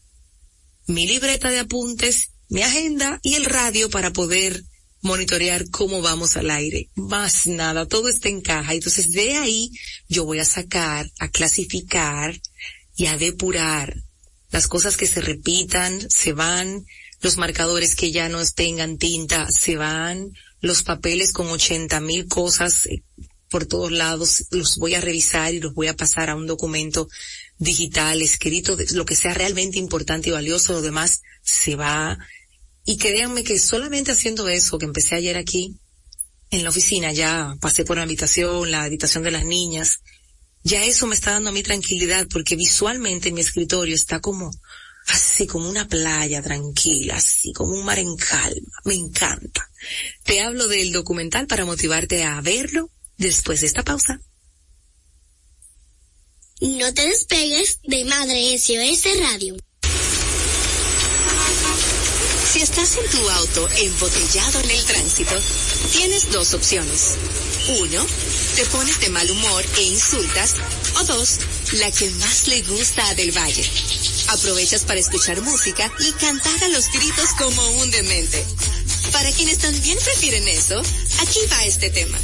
[0.86, 4.62] mi libreta de apuntes, mi agenda y el radio para poder
[5.02, 6.90] monitorear cómo vamos al aire.
[6.94, 8.74] Más nada, todo está en caja.
[8.74, 9.70] Entonces de ahí
[10.08, 12.40] yo voy a sacar, a clasificar
[12.96, 13.94] y a depurar
[14.50, 16.86] las cosas que se repitan, se van,
[17.20, 22.86] los marcadores que ya no tengan tinta se van, los papeles con ochenta mil cosas
[22.86, 23.02] eh,
[23.48, 27.08] por todos lados, los voy a revisar y los voy a pasar a un documento
[27.58, 32.18] digital, escrito, lo que sea realmente importante y valioso, lo demás se va.
[32.84, 35.78] Y créanme que solamente haciendo eso, que empecé ayer aquí,
[36.50, 40.00] en la oficina, ya pasé por la habitación, la habitación de las niñas,
[40.62, 44.50] ya eso me está dando a tranquilidad porque visualmente mi escritorio está como
[45.06, 48.68] así como una playa tranquila, así como un mar en calma.
[48.84, 49.68] Me encanta.
[50.24, 54.20] Te hablo del documental para motivarte a verlo después de esta pausa.
[56.60, 59.56] No te despegues de Madre SOS Radio.
[62.50, 65.34] Si estás en tu auto embotellado en el tránsito,
[65.92, 67.18] tienes dos opciones.
[67.78, 68.06] Uno,
[68.54, 70.54] te pones de mal humor e insultas.
[70.98, 71.40] O dos,
[71.72, 73.68] la que más le gusta a Del Valle
[74.28, 78.42] Aprovechas para escuchar música y cantar a los gritos como un demente.
[79.12, 80.80] Para quienes también prefieren eso,
[81.20, 82.18] aquí va este tema.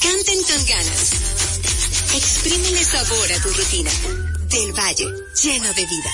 [0.00, 1.10] Canten con ganas.
[2.12, 3.90] Exprímele sabor a tu rutina.
[4.48, 5.06] Del Valle,
[5.42, 6.10] lleno de vida.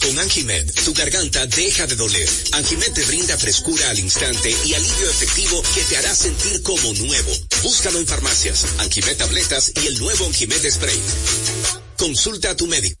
[0.00, 2.28] Con Anjimed, tu garganta deja de doler.
[2.52, 7.32] Anjimed te brinda frescura al instante y alivio efectivo que te hará sentir como nuevo.
[7.62, 11.00] Búscalo en farmacias, Anjimed tabletas y el nuevo Anjimed spray.
[11.96, 13.00] Consulta a tu médico.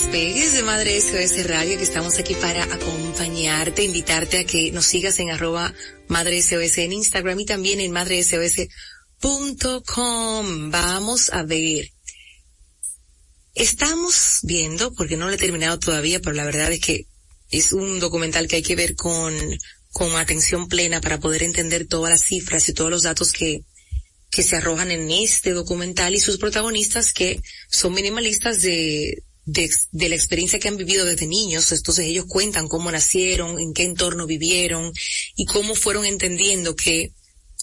[0.00, 5.18] Despegues de Madre SOS Radio, que estamos aquí para acompañarte, invitarte a que nos sigas
[5.18, 5.74] en arroba
[6.08, 10.70] Madre SOS en Instagram y también en madresos.com.
[10.70, 11.90] Vamos a ver.
[13.54, 17.04] Estamos viendo, porque no lo he terminado todavía, pero la verdad es que
[17.50, 19.34] es un documental que hay que ver con,
[19.92, 23.64] con atención plena para poder entender todas las cifras y todos los datos que,
[24.30, 30.14] que se arrojan en este documental y sus protagonistas que son minimalistas de, de, la
[30.14, 31.70] experiencia que han vivido desde niños.
[31.72, 34.92] Entonces ellos cuentan cómo nacieron, en qué entorno vivieron
[35.36, 37.12] y cómo fueron entendiendo que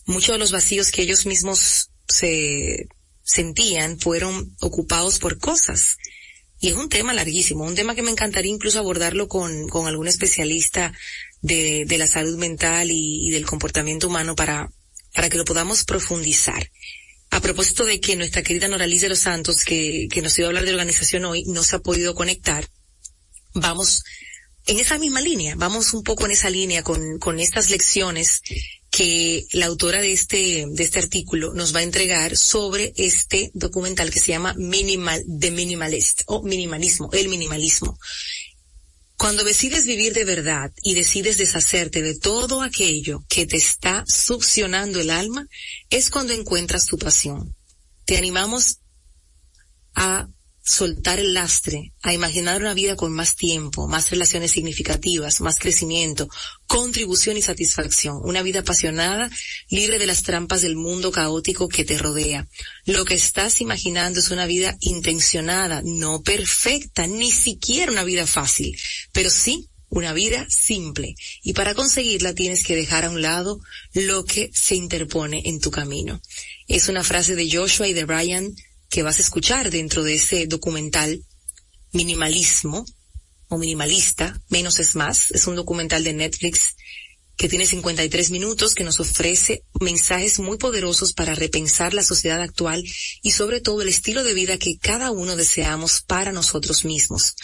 [0.05, 2.87] muchos de los vacíos que ellos mismos se
[3.23, 5.97] sentían fueron ocupados por cosas.
[6.59, 10.07] Y es un tema larguísimo, un tema que me encantaría incluso abordarlo con, con algún
[10.07, 10.91] especialista
[11.41, 14.71] de, de la salud mental y, y del comportamiento humano para,
[15.13, 16.71] para que lo podamos profundizar.
[17.29, 20.49] A propósito de que nuestra querida Noraliz de los Santos, que, que nos iba a
[20.49, 22.67] hablar de organización hoy, no se ha podido conectar,
[23.53, 24.03] vamos
[24.67, 28.41] en esa misma línea, vamos un poco en esa línea con, con estas lecciones
[28.89, 34.09] que la autora de este, de este artículo nos va a entregar sobre este documental
[34.09, 37.97] que se llama Minimal, The Minimalist, o minimalismo, el minimalismo.
[39.17, 44.99] Cuando decides vivir de verdad y decides deshacerte de todo aquello que te está succionando
[44.99, 45.47] el alma,
[45.89, 47.55] es cuando encuentras tu pasión.
[48.05, 48.77] Te animamos
[49.95, 50.27] a
[50.67, 56.27] soltar el lastre, a imaginar una vida con más tiempo, más relaciones significativas, más crecimiento,
[56.65, 59.29] contribución y satisfacción, una vida apasionada,
[59.69, 62.49] libre de las trampas del mundo caótico que te rodea.
[62.85, 68.77] Lo que estás imaginando es una vida intencionada, no perfecta, ni siquiera una vida fácil,
[69.13, 71.15] pero sí una vida simple.
[71.43, 73.61] Y para conseguirla tienes que dejar a un lado
[73.93, 76.21] lo que se interpone en tu camino.
[76.67, 78.53] Es una frase de Joshua y de Brian
[78.89, 81.23] que vas a escuchar dentro de ese documental
[81.91, 82.85] Minimalismo
[83.49, 85.31] o Minimalista, Menos es Más.
[85.31, 86.75] Es un documental de Netflix
[87.37, 92.83] que tiene 53 minutos, que nos ofrece mensajes muy poderosos para repensar la sociedad actual
[93.21, 97.35] y sobre todo el estilo de vida que cada uno deseamos para nosotros mismos.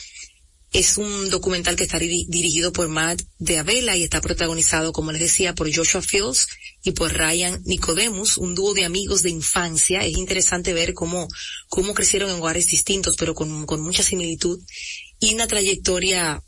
[0.74, 5.22] Es un documental que está dirigido por Matt de Avela y está protagonizado, como les
[5.22, 6.48] decía, por Joshua Fields
[6.84, 10.04] y por Ryan Nicodemus, un dúo de amigos de infancia.
[10.04, 11.28] Es interesante ver cómo,
[11.70, 14.60] cómo crecieron en lugares distintos, pero con mucha similitud
[15.20, 16.44] y una trayectoria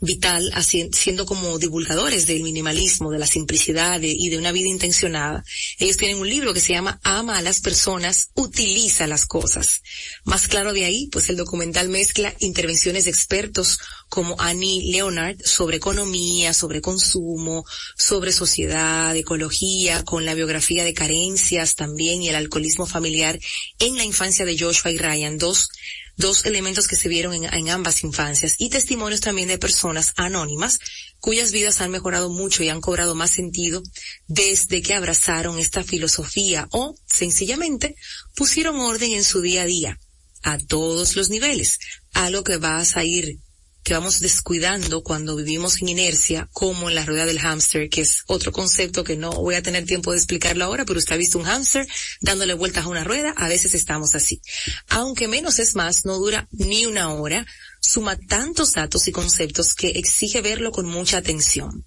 [0.00, 0.50] vital
[0.92, 5.44] siendo como divulgadores del minimalismo, de la simplicidad y de una vida intencionada.
[5.78, 9.82] Ellos tienen un libro que se llama Ama a las personas, utiliza las cosas.
[10.24, 13.78] Más claro de ahí, pues el documental mezcla intervenciones de expertos
[14.08, 17.64] como Annie Leonard sobre economía, sobre consumo,
[17.96, 23.38] sobre sociedad, ecología, con la biografía de carencias también y el alcoholismo familiar
[23.78, 25.68] en la infancia de Joshua y Ryan, dos
[26.20, 30.78] dos elementos que se vieron en, ambas infancias y testimonios también de personas anónimas
[31.18, 33.82] cuyas vidas han mejorado mucho y han cobrado más sentido
[34.28, 37.96] desde que abrazaron esta filosofía o sencillamente
[38.36, 39.98] pusieron orden en su día a día
[40.42, 41.78] a todos los niveles,
[42.12, 43.38] algo que vas a ir
[43.90, 48.22] que vamos descuidando cuando vivimos en inercia, como en la rueda del hámster, que es
[48.28, 51.38] otro concepto que no voy a tener tiempo de explicarlo ahora, pero usted ha visto
[51.38, 51.88] un hámster
[52.20, 54.40] dándole vueltas a una rueda, a veces estamos así.
[54.90, 57.44] Aunque menos es más, no dura ni una hora,
[57.80, 61.84] suma tantos datos y conceptos que exige verlo con mucha atención.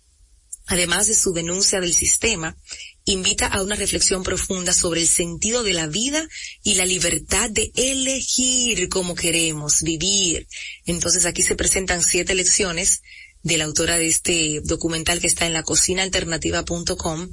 [0.66, 2.58] Además de su denuncia del sistema,
[3.06, 6.28] invita a una reflexión profunda sobre el sentido de la vida
[6.64, 10.48] y la libertad de elegir cómo queremos vivir.
[10.86, 13.02] Entonces aquí se presentan siete lecciones
[13.42, 17.30] de la autora de este documental que está en la cocinaalternativa.com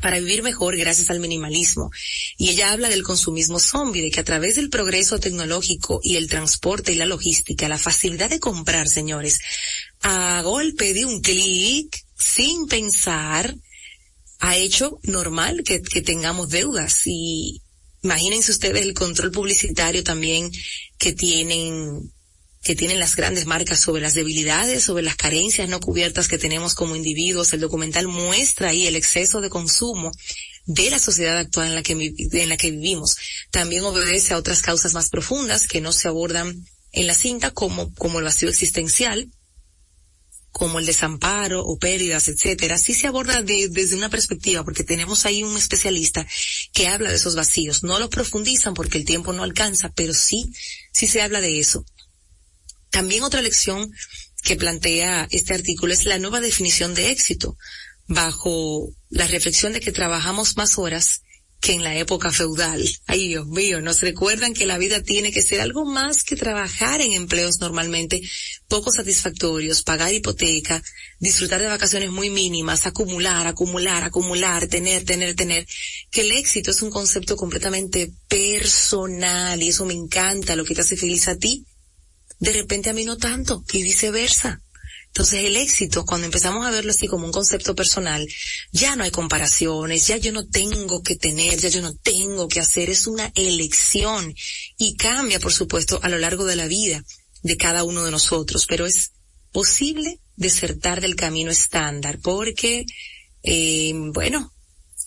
[0.00, 1.90] para vivir mejor gracias al minimalismo.
[2.36, 6.28] Y ella habla del consumismo zombie, de que a través del progreso tecnológico y el
[6.28, 9.40] transporte y la logística, la facilidad de comprar, señores,
[10.02, 13.54] a golpe de un clic, sin pensar,
[14.40, 17.62] ha hecho normal que, tengamos deudas y
[18.02, 20.50] imagínense ustedes el control publicitario también
[20.98, 22.12] que tienen
[22.62, 26.74] que tienen las grandes marcas sobre las debilidades, sobre las carencias no cubiertas que tenemos
[26.74, 27.52] como individuos.
[27.52, 30.10] El documental muestra ahí el exceso de consumo
[30.64, 33.16] de la sociedad actual en la que, en la que vivimos.
[33.50, 37.92] También obedece a otras causas más profundas que no se abordan en la cinta como,
[37.94, 39.28] como el vacío existencial,
[40.54, 45.42] como el desamparo o pérdidas, etcétera, sí se aborda desde una perspectiva, porque tenemos ahí
[45.42, 46.24] un especialista
[46.72, 47.82] que habla de esos vacíos.
[47.82, 50.52] No lo profundizan porque el tiempo no alcanza, pero sí,
[50.92, 51.84] sí se habla de eso.
[52.90, 53.92] También otra lección
[54.44, 57.58] que plantea este artículo es la nueva definición de éxito,
[58.06, 61.23] bajo la reflexión de que trabajamos más horas
[61.64, 62.86] que en la época feudal.
[63.06, 67.00] Ay Dios mío, nos recuerdan que la vida tiene que ser algo más que trabajar
[67.00, 68.20] en empleos normalmente
[68.68, 70.82] poco satisfactorios, pagar hipoteca,
[71.20, 75.66] disfrutar de vacaciones muy mínimas, acumular, acumular, acumular, tener, tener, tener,
[76.10, 80.82] que el éxito es un concepto completamente personal y eso me encanta, lo que te
[80.82, 81.64] hace feliz a ti
[82.40, 84.60] de repente a mí no tanto, y viceversa.
[85.14, 88.26] Entonces el éxito, cuando empezamos a verlo así como un concepto personal,
[88.72, 92.58] ya no hay comparaciones, ya yo no tengo que tener, ya yo no tengo que
[92.58, 94.34] hacer, es una elección.
[94.76, 97.04] Y cambia, por supuesto, a lo largo de la vida
[97.44, 99.12] de cada uno de nosotros, pero es
[99.52, 102.84] posible desertar del camino estándar porque,
[103.44, 104.52] eh, bueno,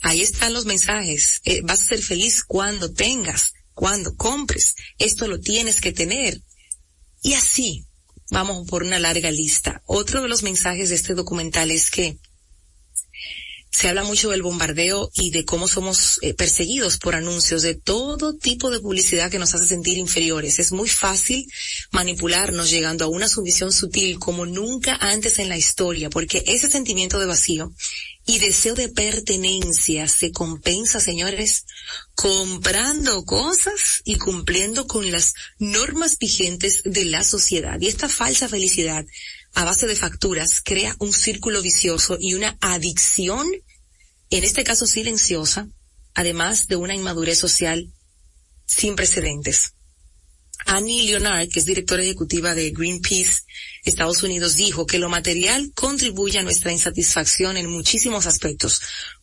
[0.03, 5.41] ahí están los mensajes, eh, vas a ser feliz cuando tengas, cuando compres, esto lo
[5.41, 6.41] tienes que tener,
[7.21, 7.86] y así,
[8.29, 9.81] vamos por una larga lista.
[9.85, 12.17] Otro de los mensajes de este documental es que
[13.77, 18.35] se habla mucho del bombardeo y de cómo somos eh, perseguidos por anuncios de todo
[18.35, 20.57] tipo de publicidad que nos hace sentir inferiores.
[20.57, 21.45] Es muy fácil
[21.91, 27.19] manipularnos llegando a una sumisión sutil como nunca antes en la historia, porque ese sentimiento
[27.19, 27.71] de vacío
[28.27, 31.65] y deseo de pertenencia se compensa, señores,
[32.13, 37.79] comprando cosas y cumpliendo con las normas vigentes de la sociedad.
[37.79, 39.05] Y esta falsa felicidad
[39.53, 43.47] a base de facturas crea un círculo vicioso y una adicción,
[44.29, 45.69] en este caso silenciosa,
[46.13, 47.93] además de una inmadurez social
[48.65, 49.73] sin precedentes.
[50.67, 53.41] Annie Leonard, que es directora ejecutiva de Greenpeace
[53.83, 58.81] Estados Unidos, dijo que lo material contribuye a nuestra insatisfacción en muchísimos aspectos,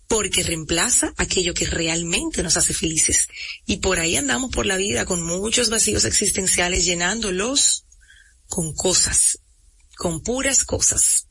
[0.09, 3.29] porque reemplaza aquello que realmente nos hace felices.
[3.67, 7.85] Y por ahí andamos por la vida con muchos vacíos existenciales llenándolos
[8.47, 9.39] con cosas,
[9.97, 11.27] con puras cosas.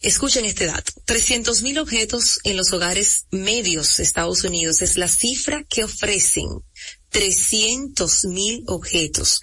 [0.00, 0.92] Escuchen este dato.
[1.06, 6.48] 300.000 objetos en los hogares medios de Estados Unidos es la cifra que ofrecen
[7.12, 9.40] 300.000 objetos.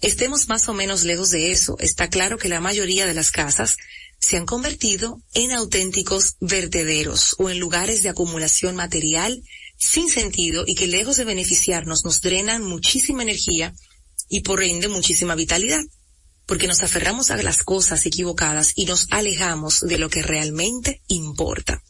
[0.00, 1.76] Estemos más o menos lejos de eso.
[1.78, 3.76] Está claro que la mayoría de las casas
[4.18, 9.42] se han convertido en auténticos vertederos o en lugares de acumulación material
[9.76, 13.74] sin sentido y que lejos de beneficiarnos nos drenan muchísima energía
[14.28, 15.82] y por ende muchísima vitalidad
[16.46, 21.82] porque nos aferramos a las cosas equivocadas y nos alejamos de lo que realmente importa.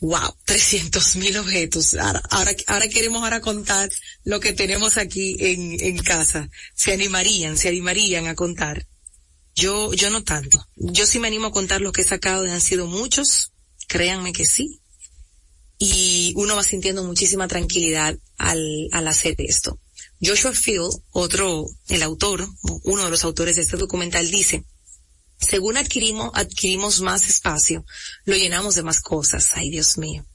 [0.00, 1.94] Wow, 300 mil objetos.
[1.94, 2.22] Ahora,
[2.66, 3.90] ahora, queremos ahora contar
[4.24, 6.48] lo que tenemos aquí en, en casa.
[6.74, 8.86] Se animarían, se animarían a contar.
[9.56, 10.64] Yo, yo no tanto.
[10.76, 13.52] Yo sí me animo a contar lo que he sacado, han sido muchos.
[13.88, 14.80] Créanme que sí.
[15.78, 19.80] Y uno va sintiendo muchísima tranquilidad al, al hacer esto.
[20.22, 22.48] Joshua Field, otro, el autor,
[22.84, 24.64] uno de los autores de este documental, dice,
[25.38, 27.84] según adquirimos, adquirimos más espacio,
[28.24, 29.50] lo llenamos de más cosas.
[29.54, 30.26] Ay, Dios mío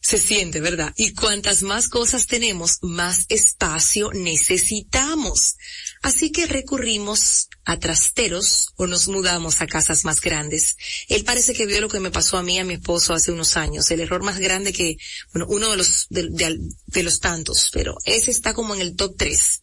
[0.00, 0.92] se siente, ¿verdad?
[0.96, 5.56] Y cuantas más cosas tenemos, más espacio necesitamos.
[6.02, 10.76] Así que recurrimos a trasteros o nos mudamos a casas más grandes.
[11.08, 13.56] Él parece que vio lo que me pasó a mí a mi esposo hace unos
[13.58, 13.90] años.
[13.90, 14.96] El error más grande que,
[15.34, 19.62] bueno, uno de los, de, los tantos, pero ese está como en el top tres.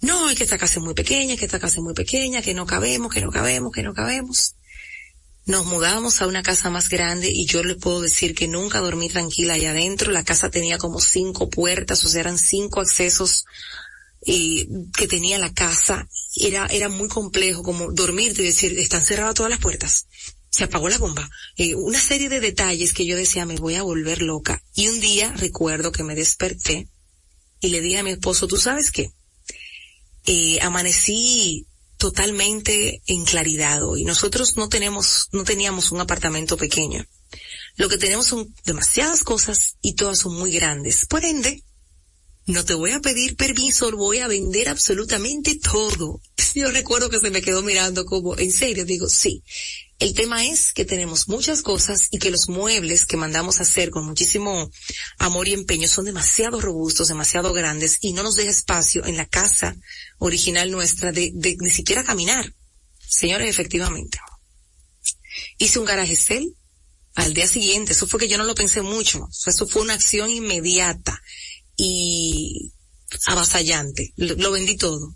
[0.00, 2.54] No, es que esta casa es muy pequeña, que esta casa es muy pequeña, que
[2.54, 4.54] no cabemos, que no cabemos, que no cabemos
[5.48, 9.08] nos mudamos a una casa más grande y yo le puedo decir que nunca dormí
[9.08, 10.12] tranquila allá adentro.
[10.12, 13.46] La casa tenía como cinco puertas, o sea, eran cinco accesos
[14.20, 16.06] que tenía la casa.
[16.36, 20.06] Era, era muy complejo como dormir y decir, están cerradas todas las puertas.
[20.50, 21.30] Se apagó la bomba.
[21.76, 24.62] Una serie de detalles que yo decía, me voy a volver loca.
[24.74, 26.88] Y un día recuerdo que me desperté
[27.60, 29.12] y le dije a mi esposo, ¿tú sabes qué?
[30.30, 31.66] Eh, amanecí
[31.96, 34.04] totalmente en claridad hoy.
[34.04, 37.02] Nosotros no tenemos, no teníamos un apartamento pequeño.
[37.76, 41.06] Lo que tenemos son demasiadas cosas y todas son muy grandes.
[41.06, 41.62] Por ende,
[42.48, 46.20] no te voy a pedir permiso, voy a vender absolutamente todo.
[46.54, 49.42] Yo recuerdo que se me quedó mirando como, en serio, digo, sí.
[49.98, 53.90] El tema es que tenemos muchas cosas y que los muebles que mandamos a hacer
[53.90, 54.70] con muchísimo
[55.18, 59.26] amor y empeño son demasiado robustos, demasiado grandes y no nos deja espacio en la
[59.26, 59.76] casa
[60.18, 62.54] original nuestra de, de ni siquiera caminar.
[63.08, 64.18] Señores, efectivamente.
[65.58, 66.54] Hice un garaje cel
[67.14, 67.92] al día siguiente.
[67.92, 69.28] Eso fue que yo no lo pensé mucho.
[69.46, 71.20] Eso fue una acción inmediata
[71.78, 72.72] y
[73.24, 74.12] avasallante.
[74.16, 75.14] Lo, vendí todo.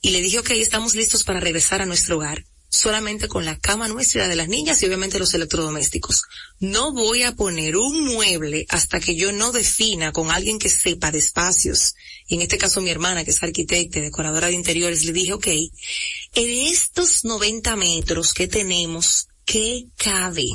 [0.00, 3.88] Y le dije, ok, estamos listos para regresar a nuestro hogar solamente con la cama
[3.88, 6.22] nuestra de las niñas y obviamente los electrodomésticos.
[6.60, 11.10] No voy a poner un mueble hasta que yo no defina con alguien que sepa
[11.10, 11.94] de espacios.
[12.28, 15.32] Y en este caso mi hermana, que es arquitecta y decoradora de interiores, le dije,
[15.32, 20.46] ok, en estos 90 metros que tenemos, ¿qué cabe?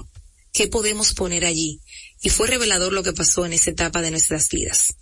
[0.54, 1.82] ¿Qué podemos poner allí?
[2.22, 4.96] Y fue revelador lo que pasó en esa etapa de nuestras vidas.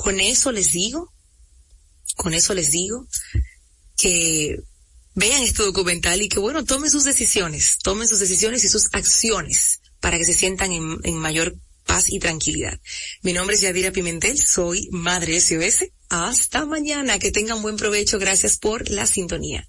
[0.00, 1.12] Con eso les digo,
[2.16, 3.06] con eso les digo
[3.98, 4.58] que
[5.14, 9.82] vean este documental y que bueno, tomen sus decisiones, tomen sus decisiones y sus acciones
[10.00, 12.80] para que se sientan en, en mayor paz y tranquilidad.
[13.20, 15.84] Mi nombre es Yadira Pimentel, soy Madre SOS.
[16.08, 19.68] Hasta mañana, que tengan buen provecho, gracias por la sintonía.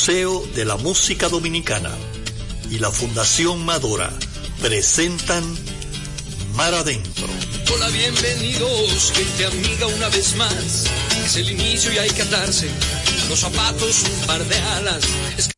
[0.00, 1.90] Museo de la Música Dominicana
[2.70, 4.10] y la Fundación Madora
[4.62, 5.44] presentan
[6.54, 7.26] Mar Adentro.
[7.74, 10.86] Hola, bienvenidos, gente amiga una vez más.
[11.22, 12.70] Es el inicio y hay que atarse
[13.28, 15.04] los zapatos, un par de alas.
[15.36, 15.50] Es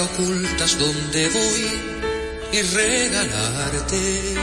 [0.00, 1.66] a ocultas donde voy
[2.52, 4.34] y regalarte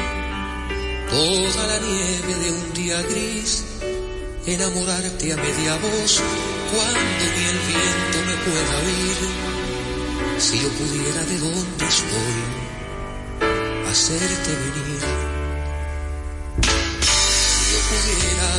[1.09, 3.63] toda la nieve de un día gris,
[4.45, 6.21] enamorarte a media voz
[6.71, 9.19] cuando ni el viento me pueda oír.
[10.37, 12.39] Si yo pudiera de donde estoy
[13.89, 15.03] hacerte venir.
[17.41, 18.51] Si yo pudiera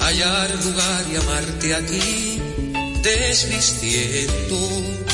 [0.00, 2.42] hallar lugar y amarte aquí,
[3.02, 5.09] desvistiendo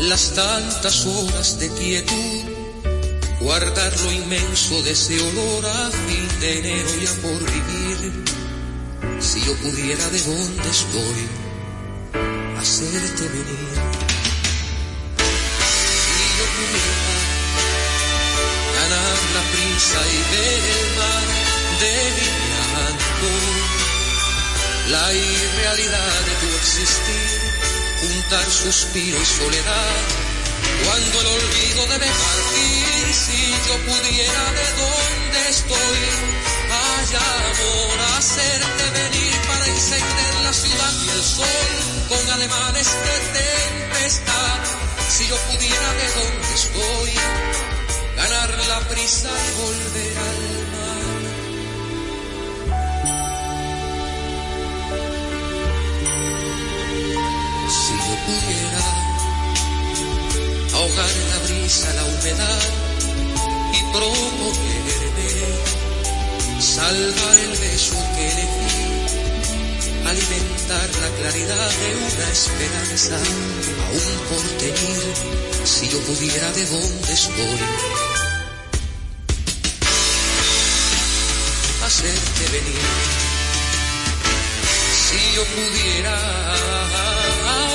[0.00, 2.44] las tantas horas de quietud,
[3.40, 8.24] guardar lo inmenso de ese olor a fin de enero ya por vivir.
[9.20, 11.28] Si yo pudiera de donde estoy,
[12.58, 13.74] hacerte venir.
[16.02, 17.14] Si yo pudiera
[18.80, 21.28] ganar la prisa y ver mar
[21.80, 23.32] de mi llanto,
[24.90, 27.39] la irrealidad de tu existir,
[28.00, 29.96] juntar suspiro y soledad,
[30.84, 36.02] cuando el olvido debe partir, si yo pudiera de donde estoy,
[36.80, 41.76] haya amor, hacerte venir para encender la ciudad y el sol,
[42.08, 44.60] con ademanes de tempestad,
[45.08, 47.12] si yo pudiera de donde estoy,
[48.16, 50.59] ganar la prisa y volver al
[58.30, 58.82] pudiera
[60.74, 62.62] ahogar la brisa, la humedad
[63.72, 65.30] y promoverme,
[66.60, 68.78] salvar el beso que le di,
[70.10, 73.16] alimentar la claridad de una esperanza,
[73.86, 75.02] aún por tener,
[75.64, 77.60] si yo pudiera de dónde estoy.
[81.84, 82.86] Hacerte venir,
[85.06, 86.79] si yo pudiera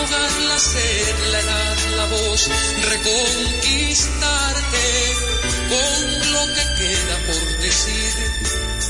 [0.06, 2.50] ahogar la sed, la edad, la voz,
[2.90, 4.86] reconquistarte
[5.70, 8.14] con lo que queda por decir,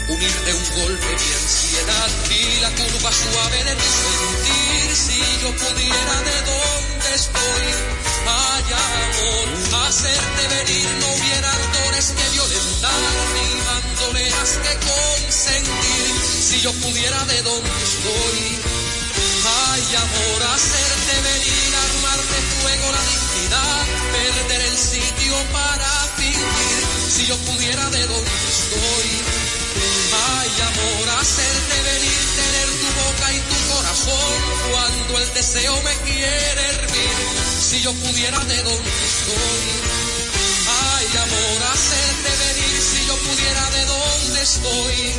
[0.09, 5.49] unir de un golpe mi ansiedad y la curva suave de tu sentir, si yo
[5.55, 7.65] pudiera de donde estoy,
[8.27, 9.47] ay amor,
[9.87, 13.01] hacerte venir, no hubiera ardores que violentar,
[13.35, 18.59] ni bandoleras que consentir, si yo pudiera de donde estoy,
[19.47, 20.43] Ay, amor,
[25.51, 29.09] para fingir, si yo pudiera de donde estoy.
[30.37, 34.35] Ay, amor, hacerte venir, tener tu boca y tu corazón,
[34.71, 37.17] cuando el deseo me quiere hervir,
[37.69, 39.63] si yo pudiera de donde estoy.
[40.91, 45.13] Ay, amor, hacerte venir, si yo pudiera de donde estoy.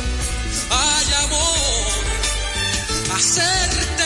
[0.69, 2.07] Ay, amor
[3.17, 3.96] hacerte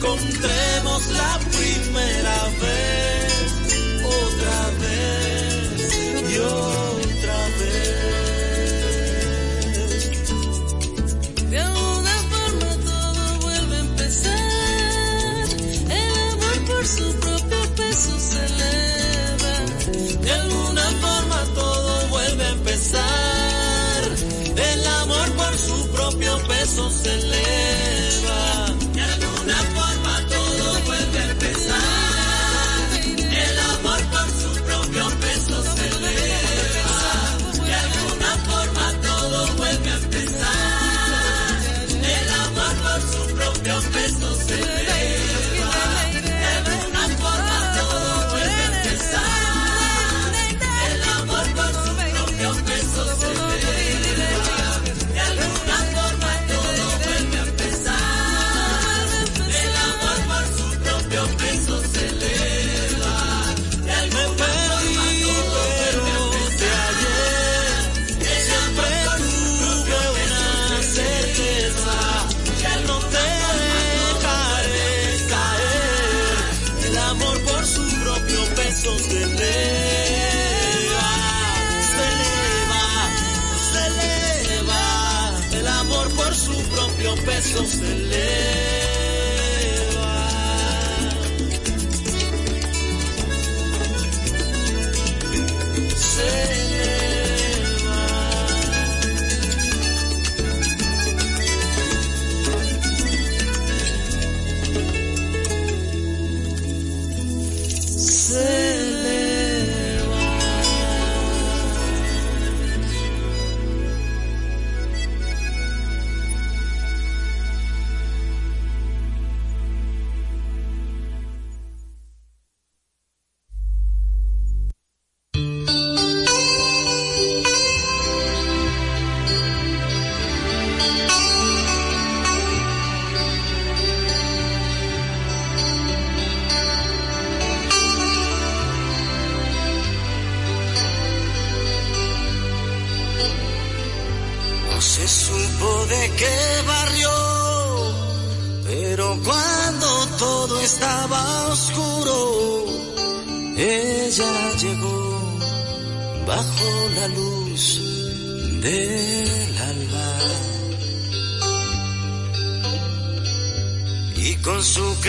[0.00, 3.15] vivimos la primera vez,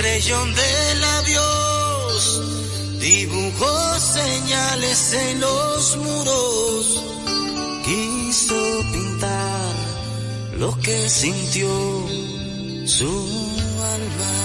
[0.07, 2.41] creyón de labios
[2.99, 7.03] dibujó señales en los muros
[7.83, 8.55] quiso
[8.93, 9.73] pintar
[10.59, 11.67] lo que sintió
[12.85, 13.13] su
[13.95, 14.35] alma.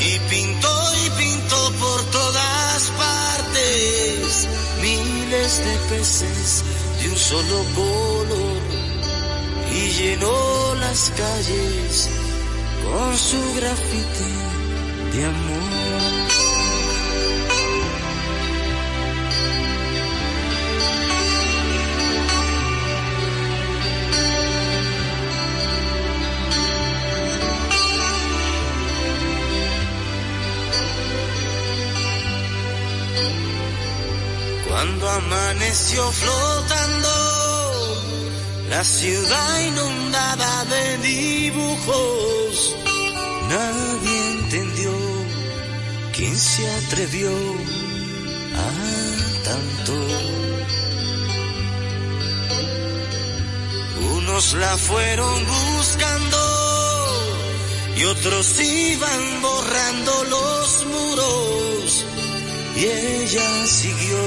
[0.00, 4.48] Y pintó y pintó por todas partes
[4.82, 6.64] miles de peces
[7.00, 8.62] de un solo color
[9.72, 12.17] y llenó las calles
[12.90, 14.32] con su grafiti
[15.12, 15.68] de amor.
[34.68, 37.08] Cuando amaneció flotando,
[38.70, 42.47] la ciudad inundada de dibujos,
[43.48, 44.92] nadie entendió
[46.14, 47.30] quién se atrevió
[48.54, 48.68] a
[49.44, 49.94] tanto.
[54.16, 56.38] Unos la fueron buscando
[57.96, 62.06] y otros iban borrando los muros
[62.76, 64.18] y ella siguió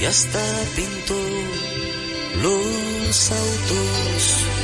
[0.00, 0.44] y hasta
[0.76, 1.20] pintó
[2.42, 4.63] los autos.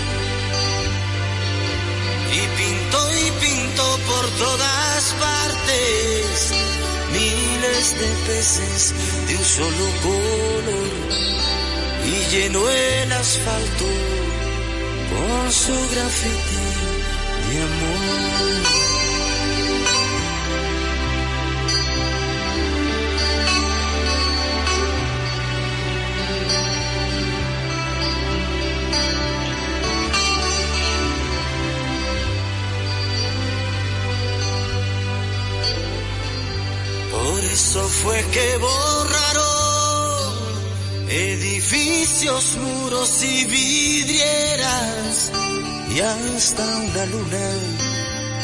[4.39, 6.53] Todas partes
[7.12, 8.95] miles de peces
[9.26, 10.91] de un solo color
[12.07, 13.85] y llenó el asfalto
[15.11, 16.61] con su grafiti
[17.51, 18.99] de amor.
[37.62, 40.32] Eso fue que borraron
[41.11, 45.30] edificios, muros y vidrieras
[45.94, 47.50] y hasta una luna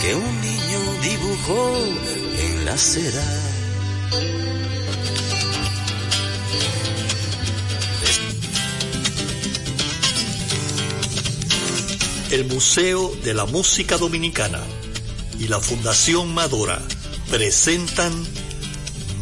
[0.02, 1.76] que un niño dibujó
[2.40, 3.24] en la acera.
[12.32, 14.60] El Museo de la Música Dominicana
[15.38, 16.82] y la Fundación Madora
[17.30, 18.12] presentan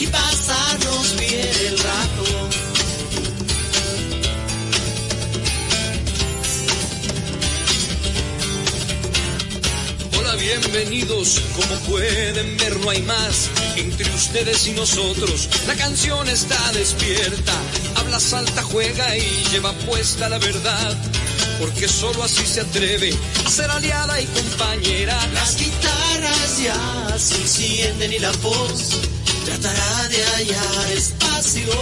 [0.00, 2.48] y pasarnos bien el rato.
[10.18, 11.42] Hola, bienvenidos.
[11.56, 15.48] Como pueden ver, no hay más entre ustedes y nosotros.
[15.66, 17.52] La canción está despierta,
[17.96, 20.96] habla, salta, juega y lleva puesta la verdad.
[21.58, 23.12] Porque solo así se atreve
[23.44, 25.18] a ser aliada y compañera.
[25.34, 29.17] Las guitarras ya se encienden y la voz
[29.48, 31.72] tratará de hallar espacio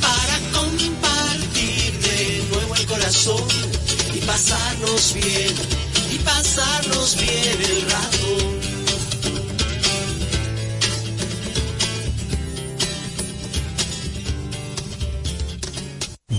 [0.00, 3.48] para compartir de nuevo el corazón
[4.14, 5.54] y pasarnos bien,
[6.12, 8.54] y pasarnos bien el rato.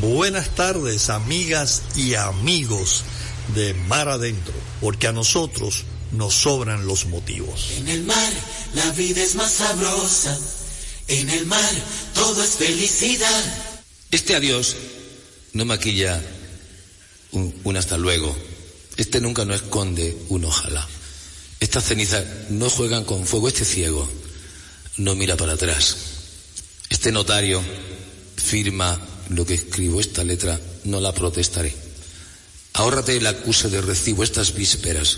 [0.01, 3.03] Buenas tardes, amigas y amigos
[3.55, 7.71] de Mar Adentro, porque a nosotros nos sobran los motivos.
[7.77, 8.33] En el mar
[8.75, 10.37] la vida es más sabrosa,
[11.07, 11.71] en el mar
[12.13, 13.43] todo es felicidad.
[14.11, 14.75] Este adiós
[15.53, 16.21] no maquilla
[17.31, 18.35] un, hasta luego.
[18.97, 20.87] Este nunca no esconde un ojalá.
[21.59, 23.47] Estas cenizas no juegan con fuego.
[23.47, 24.09] Este ciego
[24.97, 25.97] no mira para atrás.
[26.89, 27.61] Este notario
[28.37, 28.99] firma
[29.29, 29.99] lo que escribo.
[29.99, 31.73] Esta letra no la protestaré.
[32.73, 34.23] Ahórrate el acuse de recibo.
[34.23, 35.17] Estas vísperas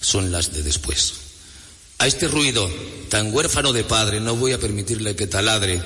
[0.00, 1.23] son las de después.
[1.98, 2.70] A este ruido
[3.08, 5.80] tan huérfano de padre no voy a permitirle que taladre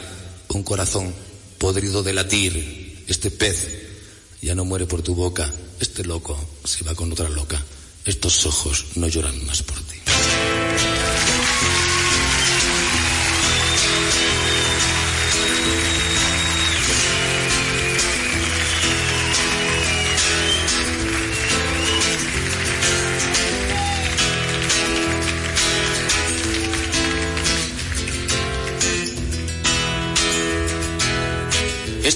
[0.49, 1.15] un corazón
[1.59, 3.05] podrido de latir.
[3.07, 3.69] Este pez
[4.41, 5.53] ya no muere por tu boca.
[5.81, 7.63] Este loco se va con otra loca.
[8.05, 9.97] Estos ojos no lloran más por ti.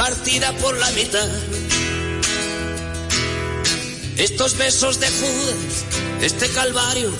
[0.00, 1.28] partida por la mitad.
[4.16, 5.84] Estos besos de Judas,
[6.22, 7.12] este calvario,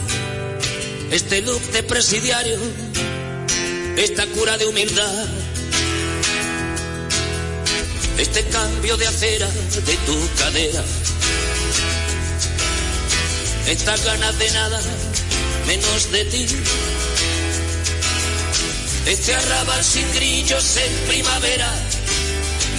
[1.10, 2.58] este look de presidiario,
[3.98, 5.26] esta cura de humildad,
[8.16, 10.82] este cambio de acera de tu cadera,
[13.66, 14.80] estas ganas de nada
[15.66, 16.46] menos de ti.
[19.04, 21.70] Este arrabal sin grillos en primavera,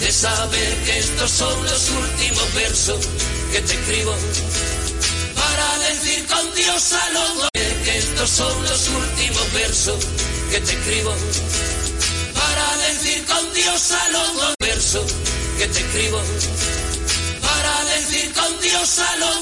[0.00, 3.06] de saber que estos son los últimos versos
[3.52, 4.14] que te escribo.
[5.34, 7.48] Para decir con Dios a luego
[7.84, 9.98] que estos son los últimos versos
[10.50, 11.14] que te escribo.
[12.34, 15.06] para decir con Dios a los verso
[15.58, 16.20] que te escribo,
[17.42, 19.38] para decir con Dios a los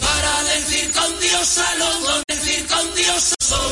[0.00, 1.94] para decir con Dios a los